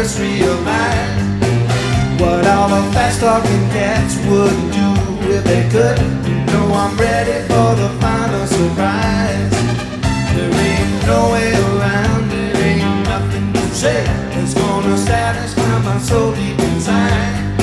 [0.00, 1.42] first realized
[2.20, 4.88] what all the fast talking cats would do
[5.28, 5.98] if they could.
[6.46, 9.52] Know I'm ready for the final surprise.
[10.34, 16.32] There ain't no way around it, ain't nothing to say that's gonna satisfy my soul
[16.32, 17.60] deep inside.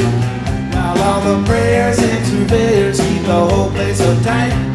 [0.74, 4.67] While all the prayers and surveyors keep the whole place uptight keeps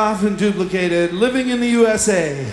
[0.00, 2.50] often duplicated, Living in the USA.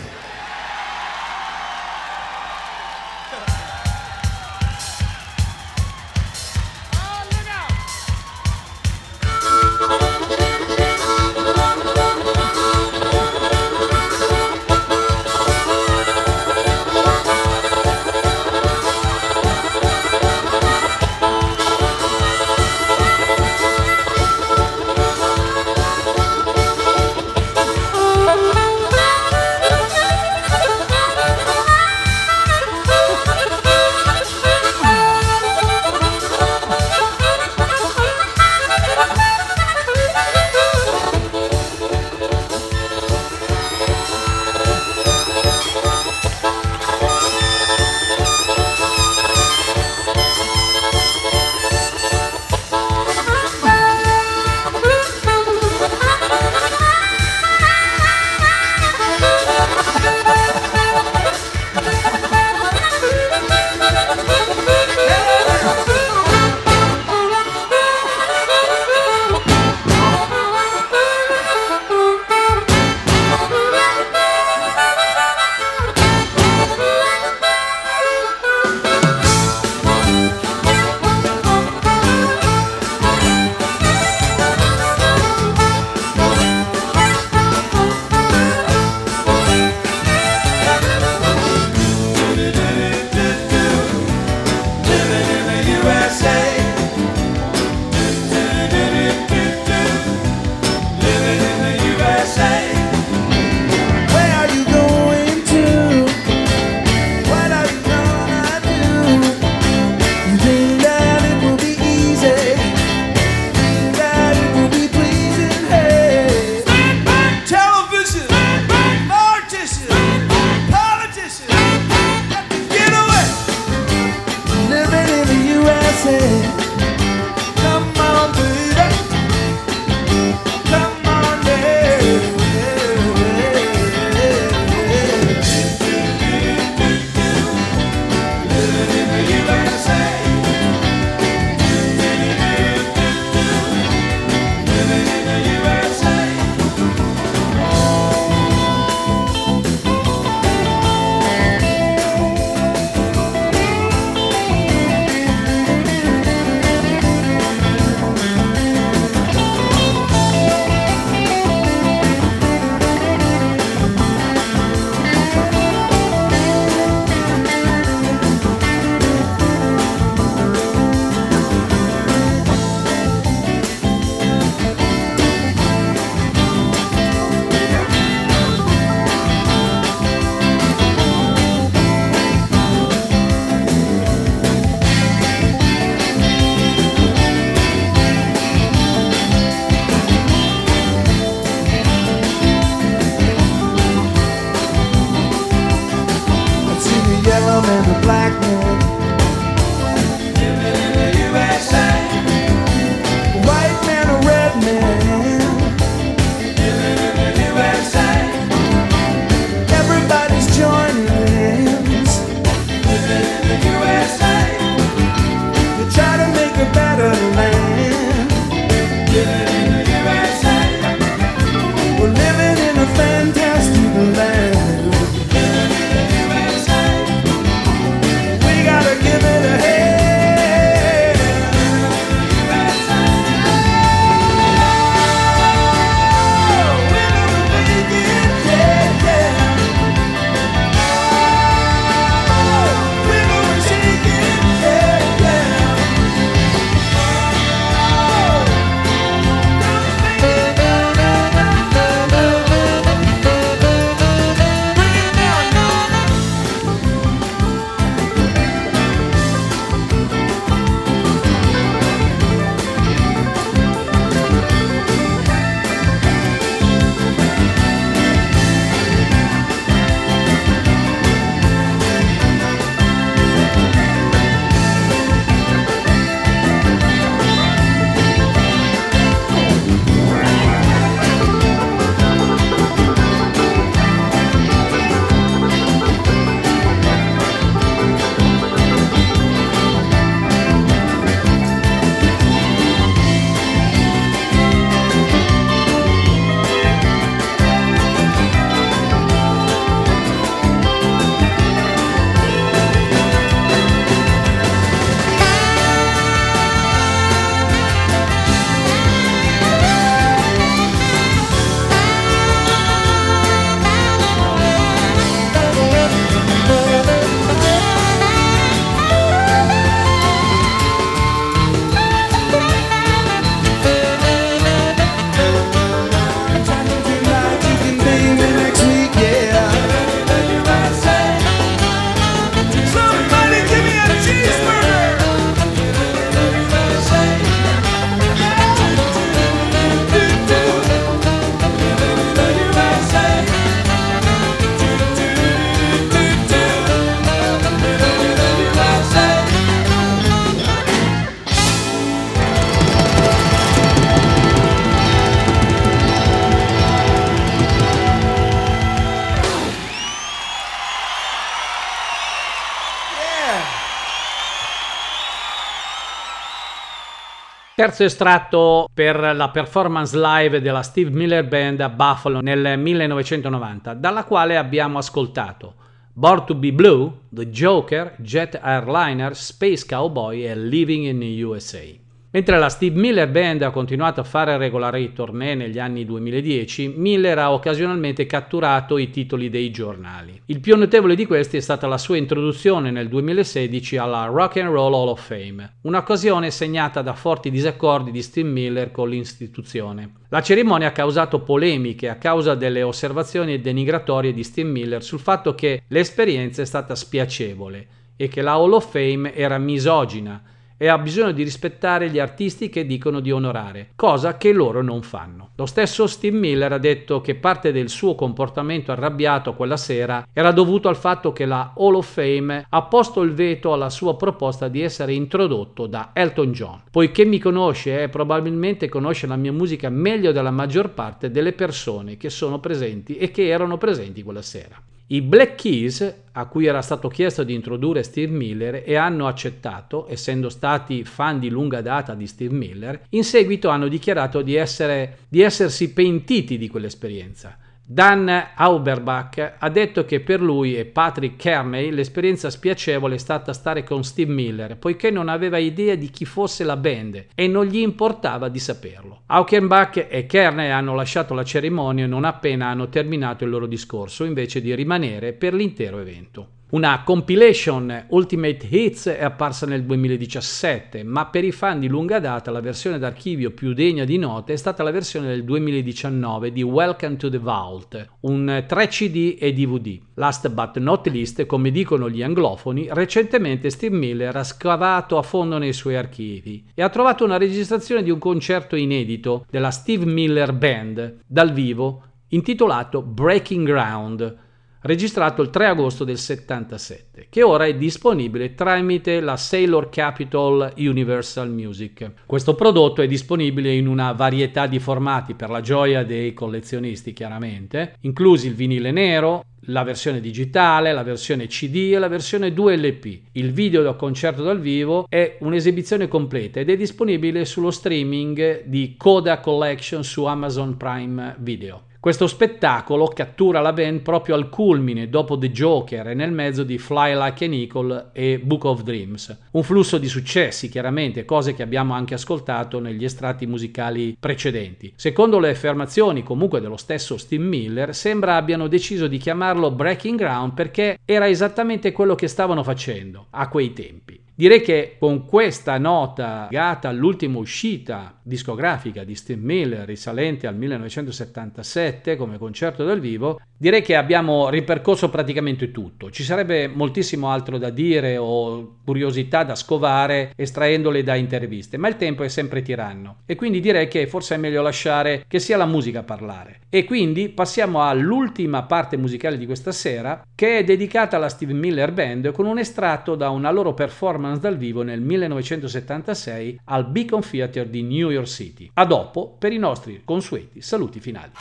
[367.67, 374.05] Terzo estratto per la performance live della Steve Miller Band a Buffalo nel 1990, dalla
[374.05, 375.55] quale abbiamo ascoltato
[375.91, 381.77] Born to be Blue, The Joker, Jet Airliner, Space Cowboy e Living in the USA.
[382.09, 387.19] Mentre la Steve Miller Band ha continuato a fare regolari tournée negli anni 2010, Miller
[387.19, 390.21] ha occasionalmente catturato i titoli dei giornali.
[390.27, 394.51] Il più notevole di questi è stata la sua introduzione nel 2016 alla Rock and
[394.51, 399.95] Roll Hall of Fame, un'occasione segnata da forti disaccordi di Steve Miller con l'istituzione.
[400.07, 405.35] La cerimonia ha causato polemiche a causa delle osservazioni denigratorie di Steve Miller sul fatto
[405.35, 407.67] che l'esperienza è stata spiacevole
[407.97, 410.23] e che la Hall of Fame era misogina
[410.57, 414.81] e ha bisogno di rispettare gli artisti che dicono di onorare, cosa che loro non
[414.81, 415.29] fanno.
[415.35, 420.31] Lo stesso Steve Miller ha detto che parte del suo comportamento arrabbiato quella sera era
[420.31, 424.47] dovuto al fatto che la Hall of Fame ha posto il veto alla sua proposta
[424.47, 426.61] di essere introdotto da Elton John.
[426.71, 431.97] Poiché mi conosce e probabilmente conosce la mia musica meglio della maggior parte delle persone
[431.97, 434.59] che sono presenti e che erano presenti quella sera.
[434.89, 439.85] I Black Keys, a cui era stato chiesto di introdurre Steve Miller e hanno accettato,
[439.89, 444.99] essendo stati fan di lunga data di Steve Miller, in seguito hanno dichiarato di, essere,
[445.09, 447.37] di essersi pentiti di quell'esperienza
[447.69, 453.63] Dan Auerbach ha detto che per lui e Patrick Kearney l'esperienza spiacevole è stata stare
[453.63, 457.57] con Steve Miller, poiché non aveva idea di chi fosse la band e non gli
[457.57, 459.01] importava di saperlo.
[459.07, 464.39] Auerbach e Kearney hanno lasciato la cerimonia non appena hanno terminato il loro discorso, invece
[464.39, 466.36] di rimanere per l'intero evento.
[466.49, 472.31] Una compilation Ultimate Hits è apparsa nel 2017, ma per i fan di lunga data
[472.31, 476.95] la versione d'archivio più degna di note è stata la versione del 2019 di Welcome
[476.95, 479.77] to the Vault, un 3 CD e DVD.
[479.95, 485.37] Last but not least, come dicono gli anglofoni, recentemente Steve Miller ha scavato a fondo
[485.37, 490.31] nei suoi archivi e ha trovato una registrazione di un concerto inedito della Steve Miller
[490.31, 494.25] Band dal vivo intitolato Breaking Ground
[494.67, 501.31] registrato il 3 agosto del 77, che ora è disponibile tramite la Sailor Capital Universal
[501.31, 501.91] Music.
[502.05, 507.75] Questo prodotto è disponibile in una varietà di formati per la gioia dei collezionisti, chiaramente,
[507.81, 512.99] inclusi il vinile nero, la versione digitale, la versione CD e la versione 2LP.
[513.13, 518.75] Il video del concerto dal vivo è un'esibizione completa ed è disponibile sullo streaming di
[518.77, 521.66] Coda Collection su Amazon Prime Video.
[521.87, 526.57] Questo spettacolo cattura la band proprio al culmine dopo The Joker e nel mezzo di
[526.57, 529.17] Fly Like an Eagle e Book of Dreams.
[529.31, 534.73] Un flusso di successi, chiaramente, cose che abbiamo anche ascoltato negli estratti musicali precedenti.
[534.75, 540.33] Secondo le affermazioni comunque dello stesso Steve Miller, sembra abbiano deciso di chiamarlo Breaking Ground
[540.33, 544.06] perché era esattamente quello che stavano facendo a quei tempi.
[544.19, 551.95] Direi che con questa nota legata all'ultima uscita discografica di Steve Miller risalente al 1977
[551.95, 555.91] come concerto dal vivo, direi che abbiamo ripercorso praticamente tutto.
[555.91, 561.77] Ci sarebbe moltissimo altro da dire o curiosità da scovare estraendole da interviste, ma il
[561.77, 565.45] tempo è sempre tiranno e quindi direi che forse è meglio lasciare che sia la
[565.45, 566.41] musica a parlare.
[566.49, 571.71] E quindi passiamo all'ultima parte musicale di questa sera che è dedicata alla Steve Miller
[571.71, 577.49] Band con un estratto da una loro performance dal vivo nel 1976 al Beacon Theatre
[577.49, 578.49] di New York City.
[578.53, 581.11] A dopo per i nostri consueti saluti finali.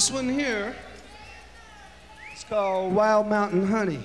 [0.00, 0.74] This one here
[2.34, 4.00] is called Wild Mountain Honey.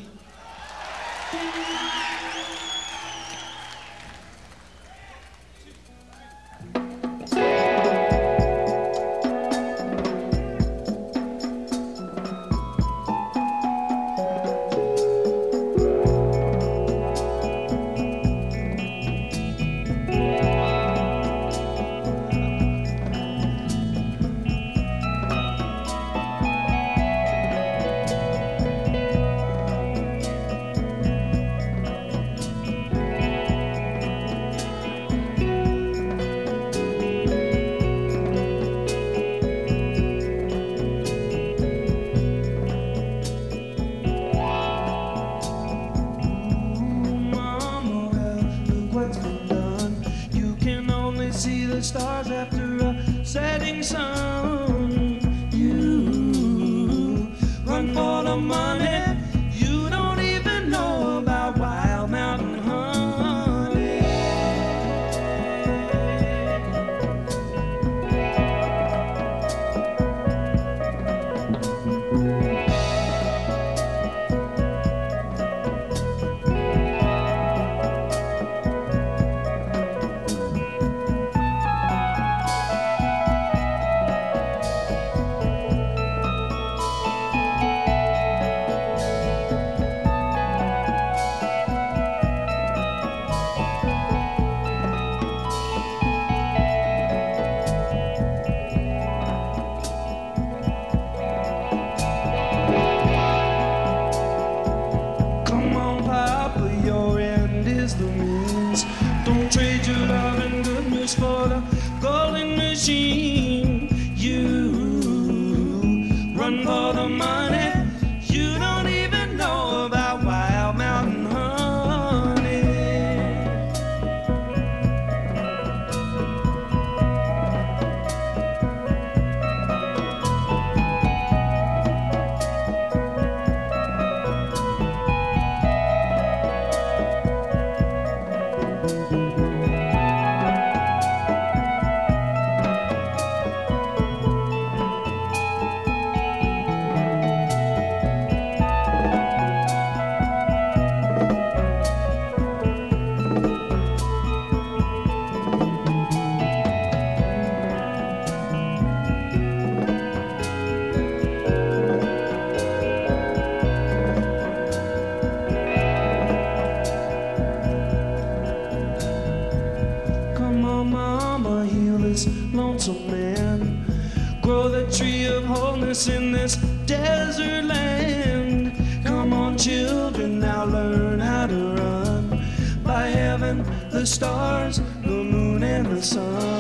[185.96, 186.55] the sun.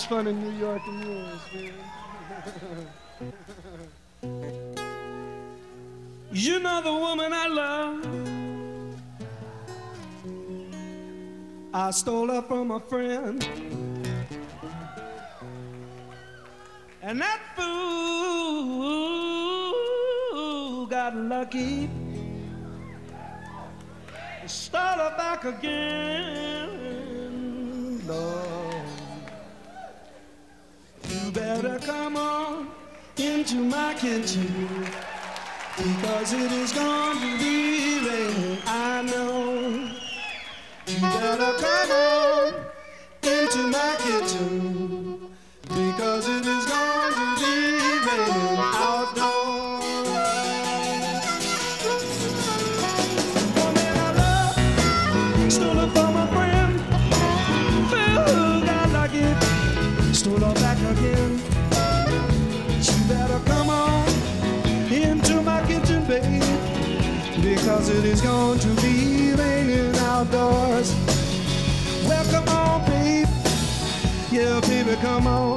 [0.00, 1.74] much fun in New York and yours, man.
[6.32, 8.06] you know the woman I love.
[11.74, 13.46] I stole her from a friend.
[17.02, 17.66] And that fool
[20.86, 21.90] got lucky.
[24.46, 26.09] Stole her back again.
[33.50, 34.86] into my kitchen
[35.76, 38.58] because it is going to be raining.
[38.66, 39.90] I know
[40.86, 42.54] you better come on
[43.22, 44.79] into my kitchen.
[75.00, 75.49] come on.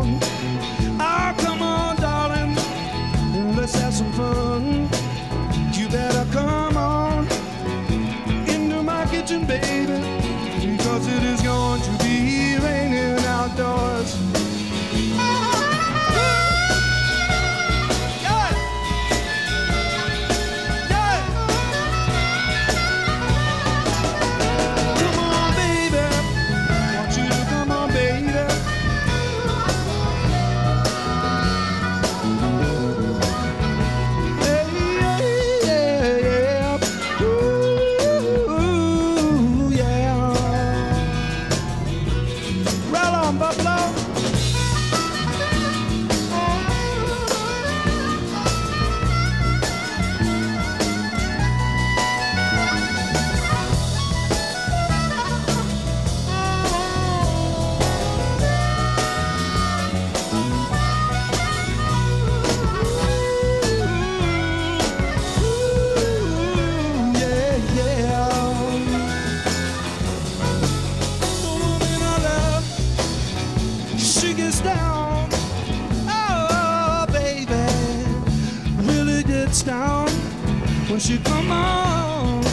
[81.03, 82.43] She come on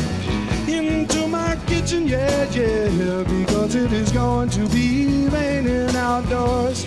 [0.68, 6.84] into my kitchen, yeah, yeah, because it is going to be raining outdoors.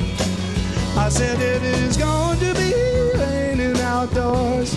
[0.98, 2.74] I said it is going to be
[3.18, 4.76] raining outdoors.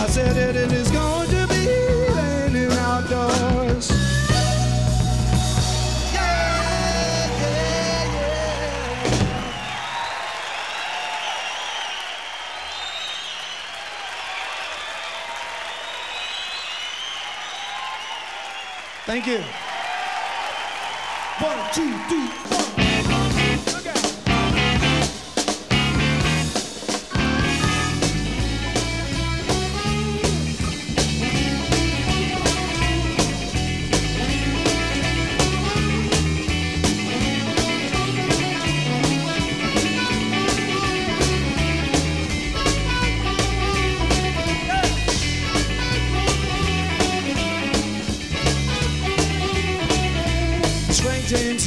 [0.00, 1.61] I said it, it is going to be
[19.12, 19.61] Thank you.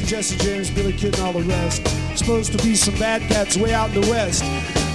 [0.06, 1.88] Jesse James, Billy Kid, and all the rest.
[2.16, 4.44] Supposed to be some bad cats way out in the west.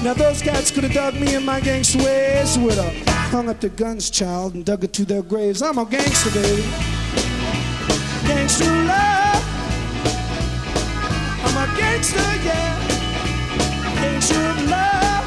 [0.04, 2.56] Now those cats could have dug me and my gangster ways.
[2.58, 5.62] Would have hung up their guns, child, and dug it to their graves.
[5.62, 6.62] I'm a gangster, baby.
[8.26, 9.44] Gangster love.
[11.44, 12.78] I'm a gangster, yeah.
[13.96, 14.38] Gangster
[14.70, 15.24] love.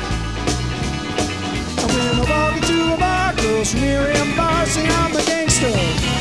[1.80, 5.24] And when I walk into a bar, girls from here and bar say I'm a
[5.26, 6.13] gangster.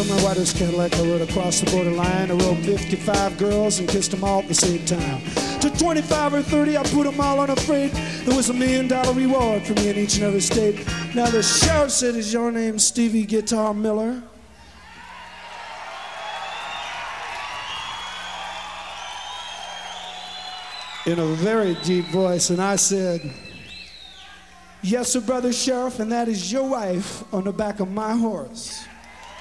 [0.00, 2.30] On my whitest Cadillac, I rode across the borderline.
[2.30, 5.20] I rode 55 girls and kissed them all at the same time.
[5.60, 7.90] To 25 or 30, I put them all on a freight.
[7.94, 10.86] It was a million dollar reward for me in each and every state.
[11.14, 14.22] Now the sheriff said, Is your name Stevie Guitar Miller?
[21.04, 23.20] In a very deep voice, and I said,
[24.80, 28.86] Yes, sir, brother sheriff, and that is your wife on the back of my horse.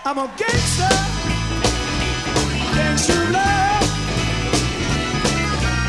[0.05, 0.95] I'm a gangster,
[2.73, 3.83] gangster love.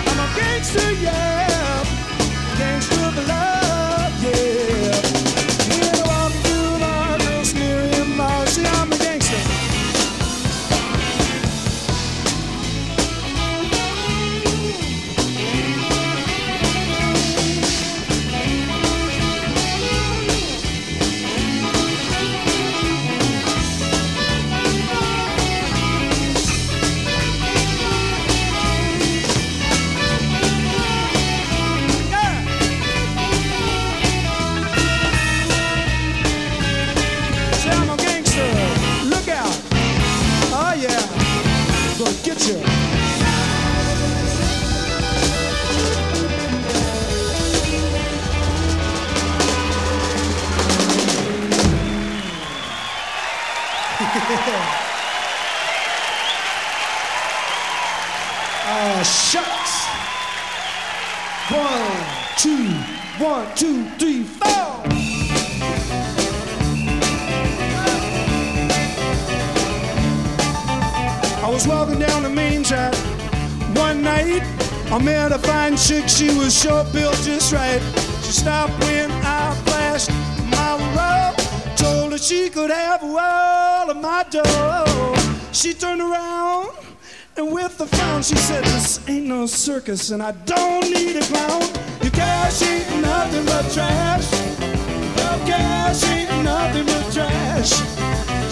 [0.09, 1.30] I'm a gangster, yeah,
[63.21, 64.49] one, two, three, four.
[71.43, 72.95] I was walking down the main track
[73.77, 74.43] one night.
[74.91, 77.81] I met a fine chick, she was short built just right.
[78.23, 80.11] She stopped when I flashed
[80.51, 81.77] my road.
[81.77, 85.15] Told her she could have a wall of my dough.
[85.53, 86.71] She turned around
[87.37, 91.23] and with a frown she said, This ain't no circus and I don't need a
[91.23, 91.80] clown.
[92.21, 94.31] Cash ain't nothing but trash.
[95.21, 97.73] Your cash ain't nothing but trash.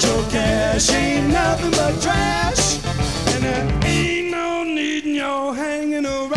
[0.04, 2.78] Your cash ain't nothing but trash.
[3.34, 6.32] And there ain't no need in your hanging around.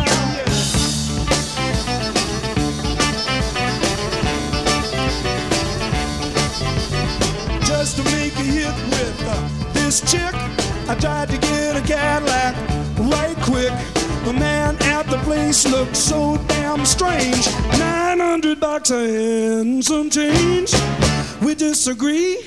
[7.66, 10.36] Just to make a hit with uh, this chick,
[10.90, 12.56] I tried to get a Cadillac
[12.99, 14.01] right quick.
[14.23, 17.48] The man at the place looked so damn strange.
[17.80, 20.72] 900 bucks and some change.
[21.41, 22.38] We disagree.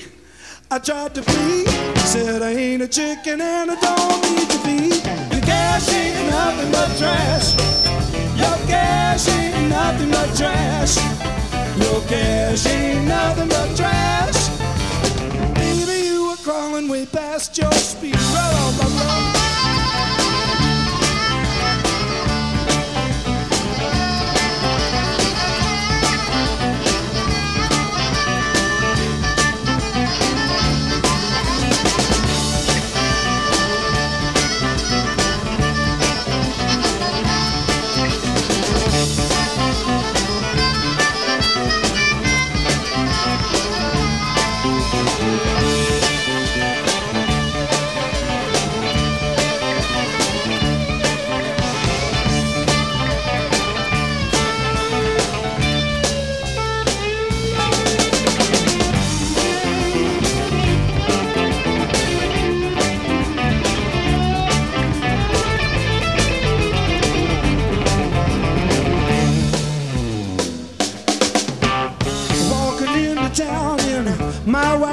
[0.71, 1.65] I tried to flee.
[1.97, 5.35] Said I ain't a chicken and I don't need to be.
[5.35, 7.53] Your cash ain't nothing but trash.
[8.39, 10.95] Your cash ain't nothing but trash.
[11.77, 14.47] Your cash ain't nothing but trash.
[15.55, 18.15] Baby, you were crawling way past your speed.
[18.15, 19.34] Roll, roll,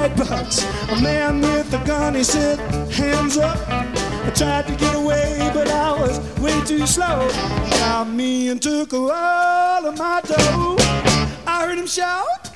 [0.03, 2.59] A man with a gun, he said,
[2.91, 3.57] hands up.
[3.69, 7.29] I tried to get away, but I was way too slow.
[7.79, 10.75] Got me and took all of my dough.
[11.47, 12.51] I heard him shout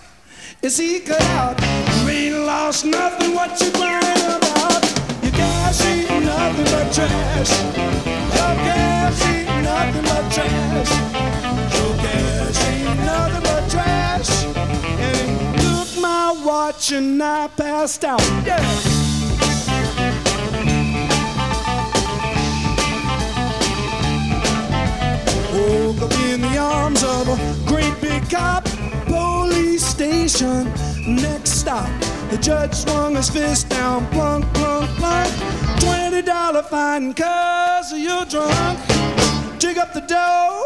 [0.61, 1.57] as he cut out.
[2.01, 4.83] You ain't lost nothing, what you crying about?
[5.23, 7.51] Your cash ain't nothing but trash.
[8.35, 11.36] Your cash ain't nothing but trash.
[16.47, 18.21] Watch and I passed out.
[18.45, 18.55] Yeah.
[25.53, 27.37] Woke up in the arms of a
[27.67, 28.63] great big cop.
[29.07, 30.71] Police station.
[31.05, 31.89] Next stop.
[32.31, 34.07] The judge swung his fist down.
[34.11, 35.29] Plunk, plunk, plunk.
[35.81, 38.79] Twenty dollar fine cause you're drunk.
[39.59, 40.63] Dig up the dough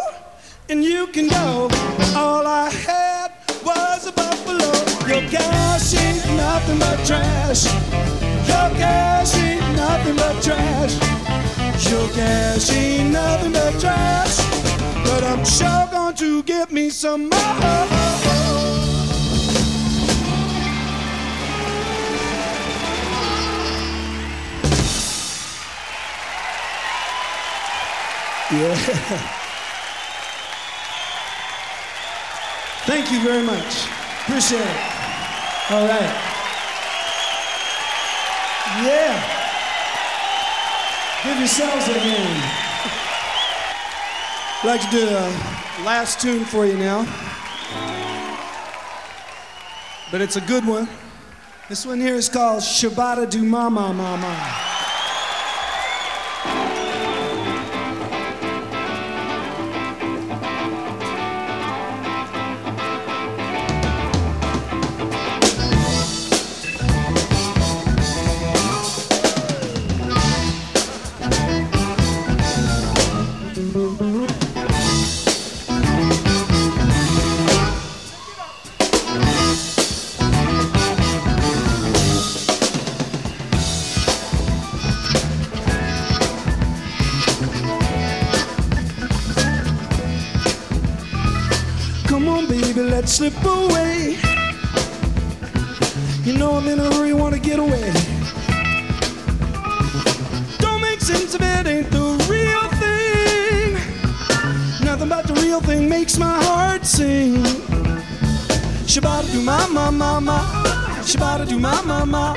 [0.70, 1.70] and you can go.
[2.16, 3.32] All I had
[3.66, 4.61] was a buffalo.
[5.12, 7.66] Your cash ain't nothing but trash.
[8.48, 10.94] Your cash ain't nothing but trash.
[11.92, 14.38] Your cash ain't nothing but trash.
[15.04, 17.40] But I'm sure going to give me some more.
[28.50, 28.76] Yeah.
[32.86, 33.88] Thank you very much.
[34.24, 35.01] Appreciate it.
[35.72, 36.32] All right.
[38.84, 39.16] Yeah.
[41.24, 42.44] Give yourselves a hand.
[44.60, 47.06] I'd like to do a last tune for you now.
[50.12, 50.90] But it's a good one.
[51.70, 54.71] This one here is called Shabada Do Mama Mama.
[93.12, 94.16] Slip away.
[96.24, 97.92] You know I'm in a hurry, wanna get away.
[100.60, 103.74] Don't make sense of it, ain't the real thing.
[104.86, 107.44] Nothing but the real thing makes my heart sing.
[108.92, 110.40] Shabada do ma ma ma ma.
[111.04, 112.34] Shabada do ma ma ma.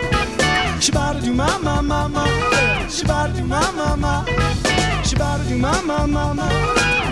[0.80, 2.24] Shabada do ma ma ma ma.
[2.96, 4.24] Shabada do ma ma ma.
[5.08, 6.48] Shabada do ma ma ma ma.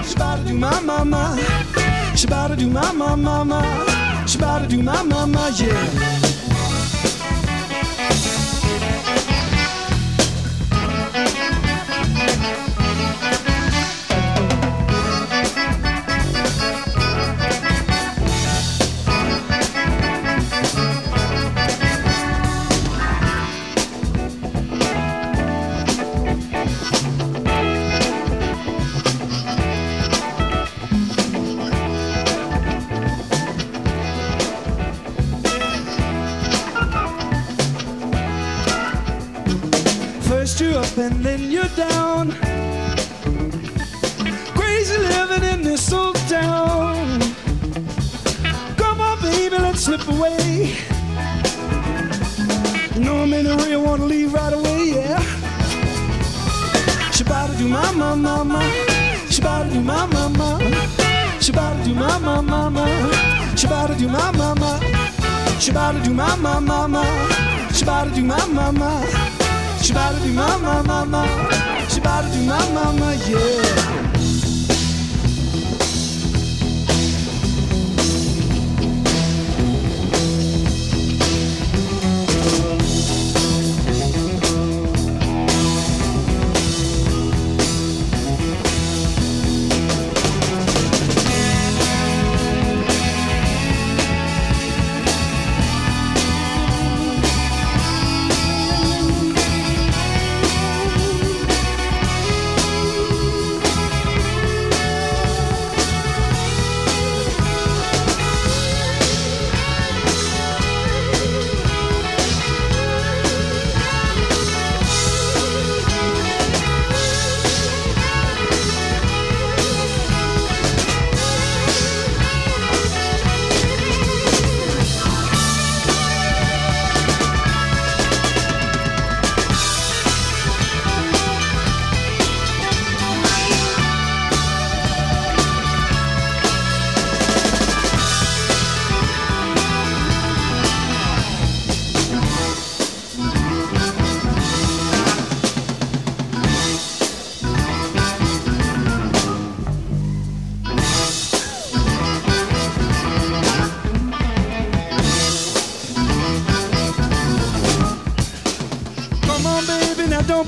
[0.03, 1.82] Shabada do ma ma
[2.23, 4.27] she about to do my, my, my, my.
[4.27, 6.22] She about to do my, my, my, yeah.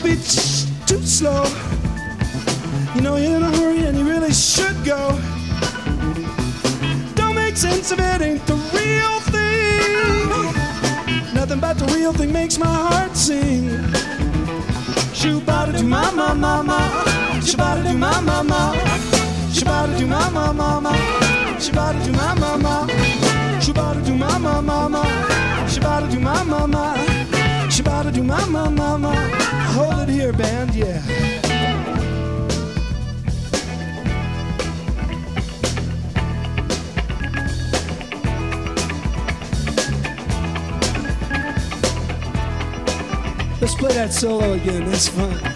[0.04, 0.14] be
[0.86, 1.44] too slow.
[2.94, 5.18] You know, you're in a hurry and you really should go.
[7.14, 9.92] Don't make sense of it, ain't the real thing.
[11.34, 13.70] Nothing but the real thing makes my heart sing.
[15.18, 16.78] Shabada do my mama,
[17.40, 18.74] Shabada do my mama,
[19.56, 20.92] Shabada do my mama,
[21.64, 22.86] Shabada do my mama,
[23.58, 25.02] Shabada do my mama,
[25.66, 27.13] Shabada do my mama
[27.82, 27.90] ma.
[27.90, 29.14] Shoo-ba-da-doo, ma ma ma ma.
[29.74, 31.02] Hold it here, band, yeah.
[43.60, 44.84] Let's play that solo again.
[44.84, 45.53] That's fun.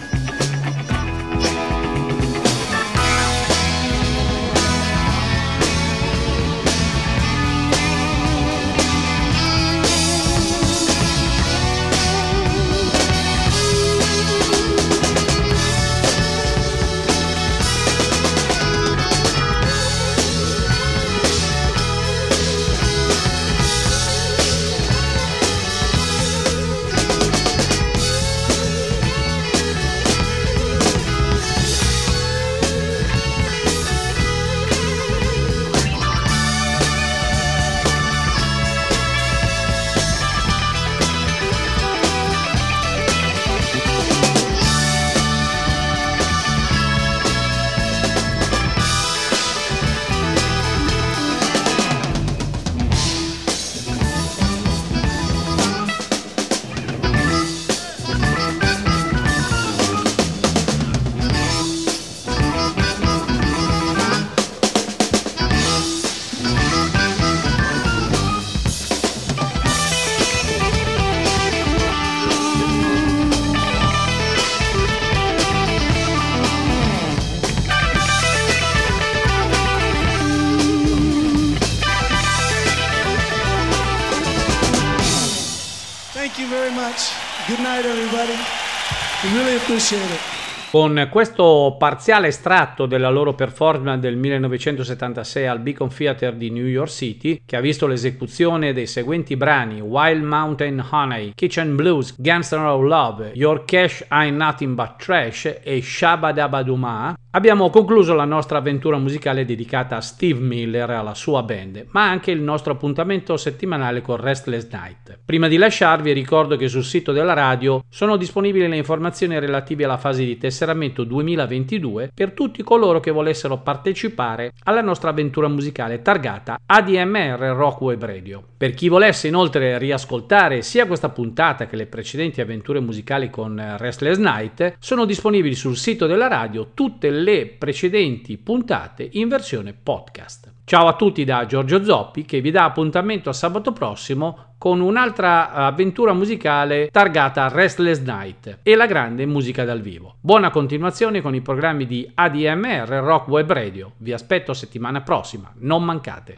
[89.69, 90.39] It.
[90.71, 96.89] Con questo parziale estratto della loro performance del 1976 al Beacon Theatre di New York
[96.89, 102.83] City, che ha visto l'esecuzione dei seguenti brani Wild Mountain Honey, Kitchen Blues, Gangster of
[102.83, 108.57] Love, Your Cash Ain't Nothing But Trash e Shabba Dabba Duma, abbiamo concluso la nostra
[108.57, 113.37] avventura musicale dedicata a Steve Miller e alla sua band, ma anche il nostro appuntamento
[113.37, 115.19] settimanale con Restless Night.
[115.23, 119.97] Prima di lasciarvi ricordo che sul sito della radio sono disponibili le informazioni relative alla
[119.97, 126.59] fase di tesseramento 2022 per tutti coloro che volessero partecipare alla nostra avventura musicale targata
[126.65, 128.43] ADMR Rock Web Radio.
[128.57, 134.17] Per chi volesse inoltre riascoltare sia questa puntata che le precedenti avventure musicali con Restless
[134.17, 137.18] Night, sono disponibili sul sito della radio tutte le
[137.57, 140.53] precedenti puntate in versione podcast.
[140.63, 145.51] Ciao a tutti da Giorgio Zoppi che vi dà appuntamento a sabato prossimo con un'altra
[145.51, 150.15] avventura musicale targata Restless Night e la grande musica dal vivo.
[150.19, 153.93] Buona continuazione con i programmi di ADMR Rock Web Radio.
[153.97, 156.35] Vi aspetto settimana prossima, non mancate.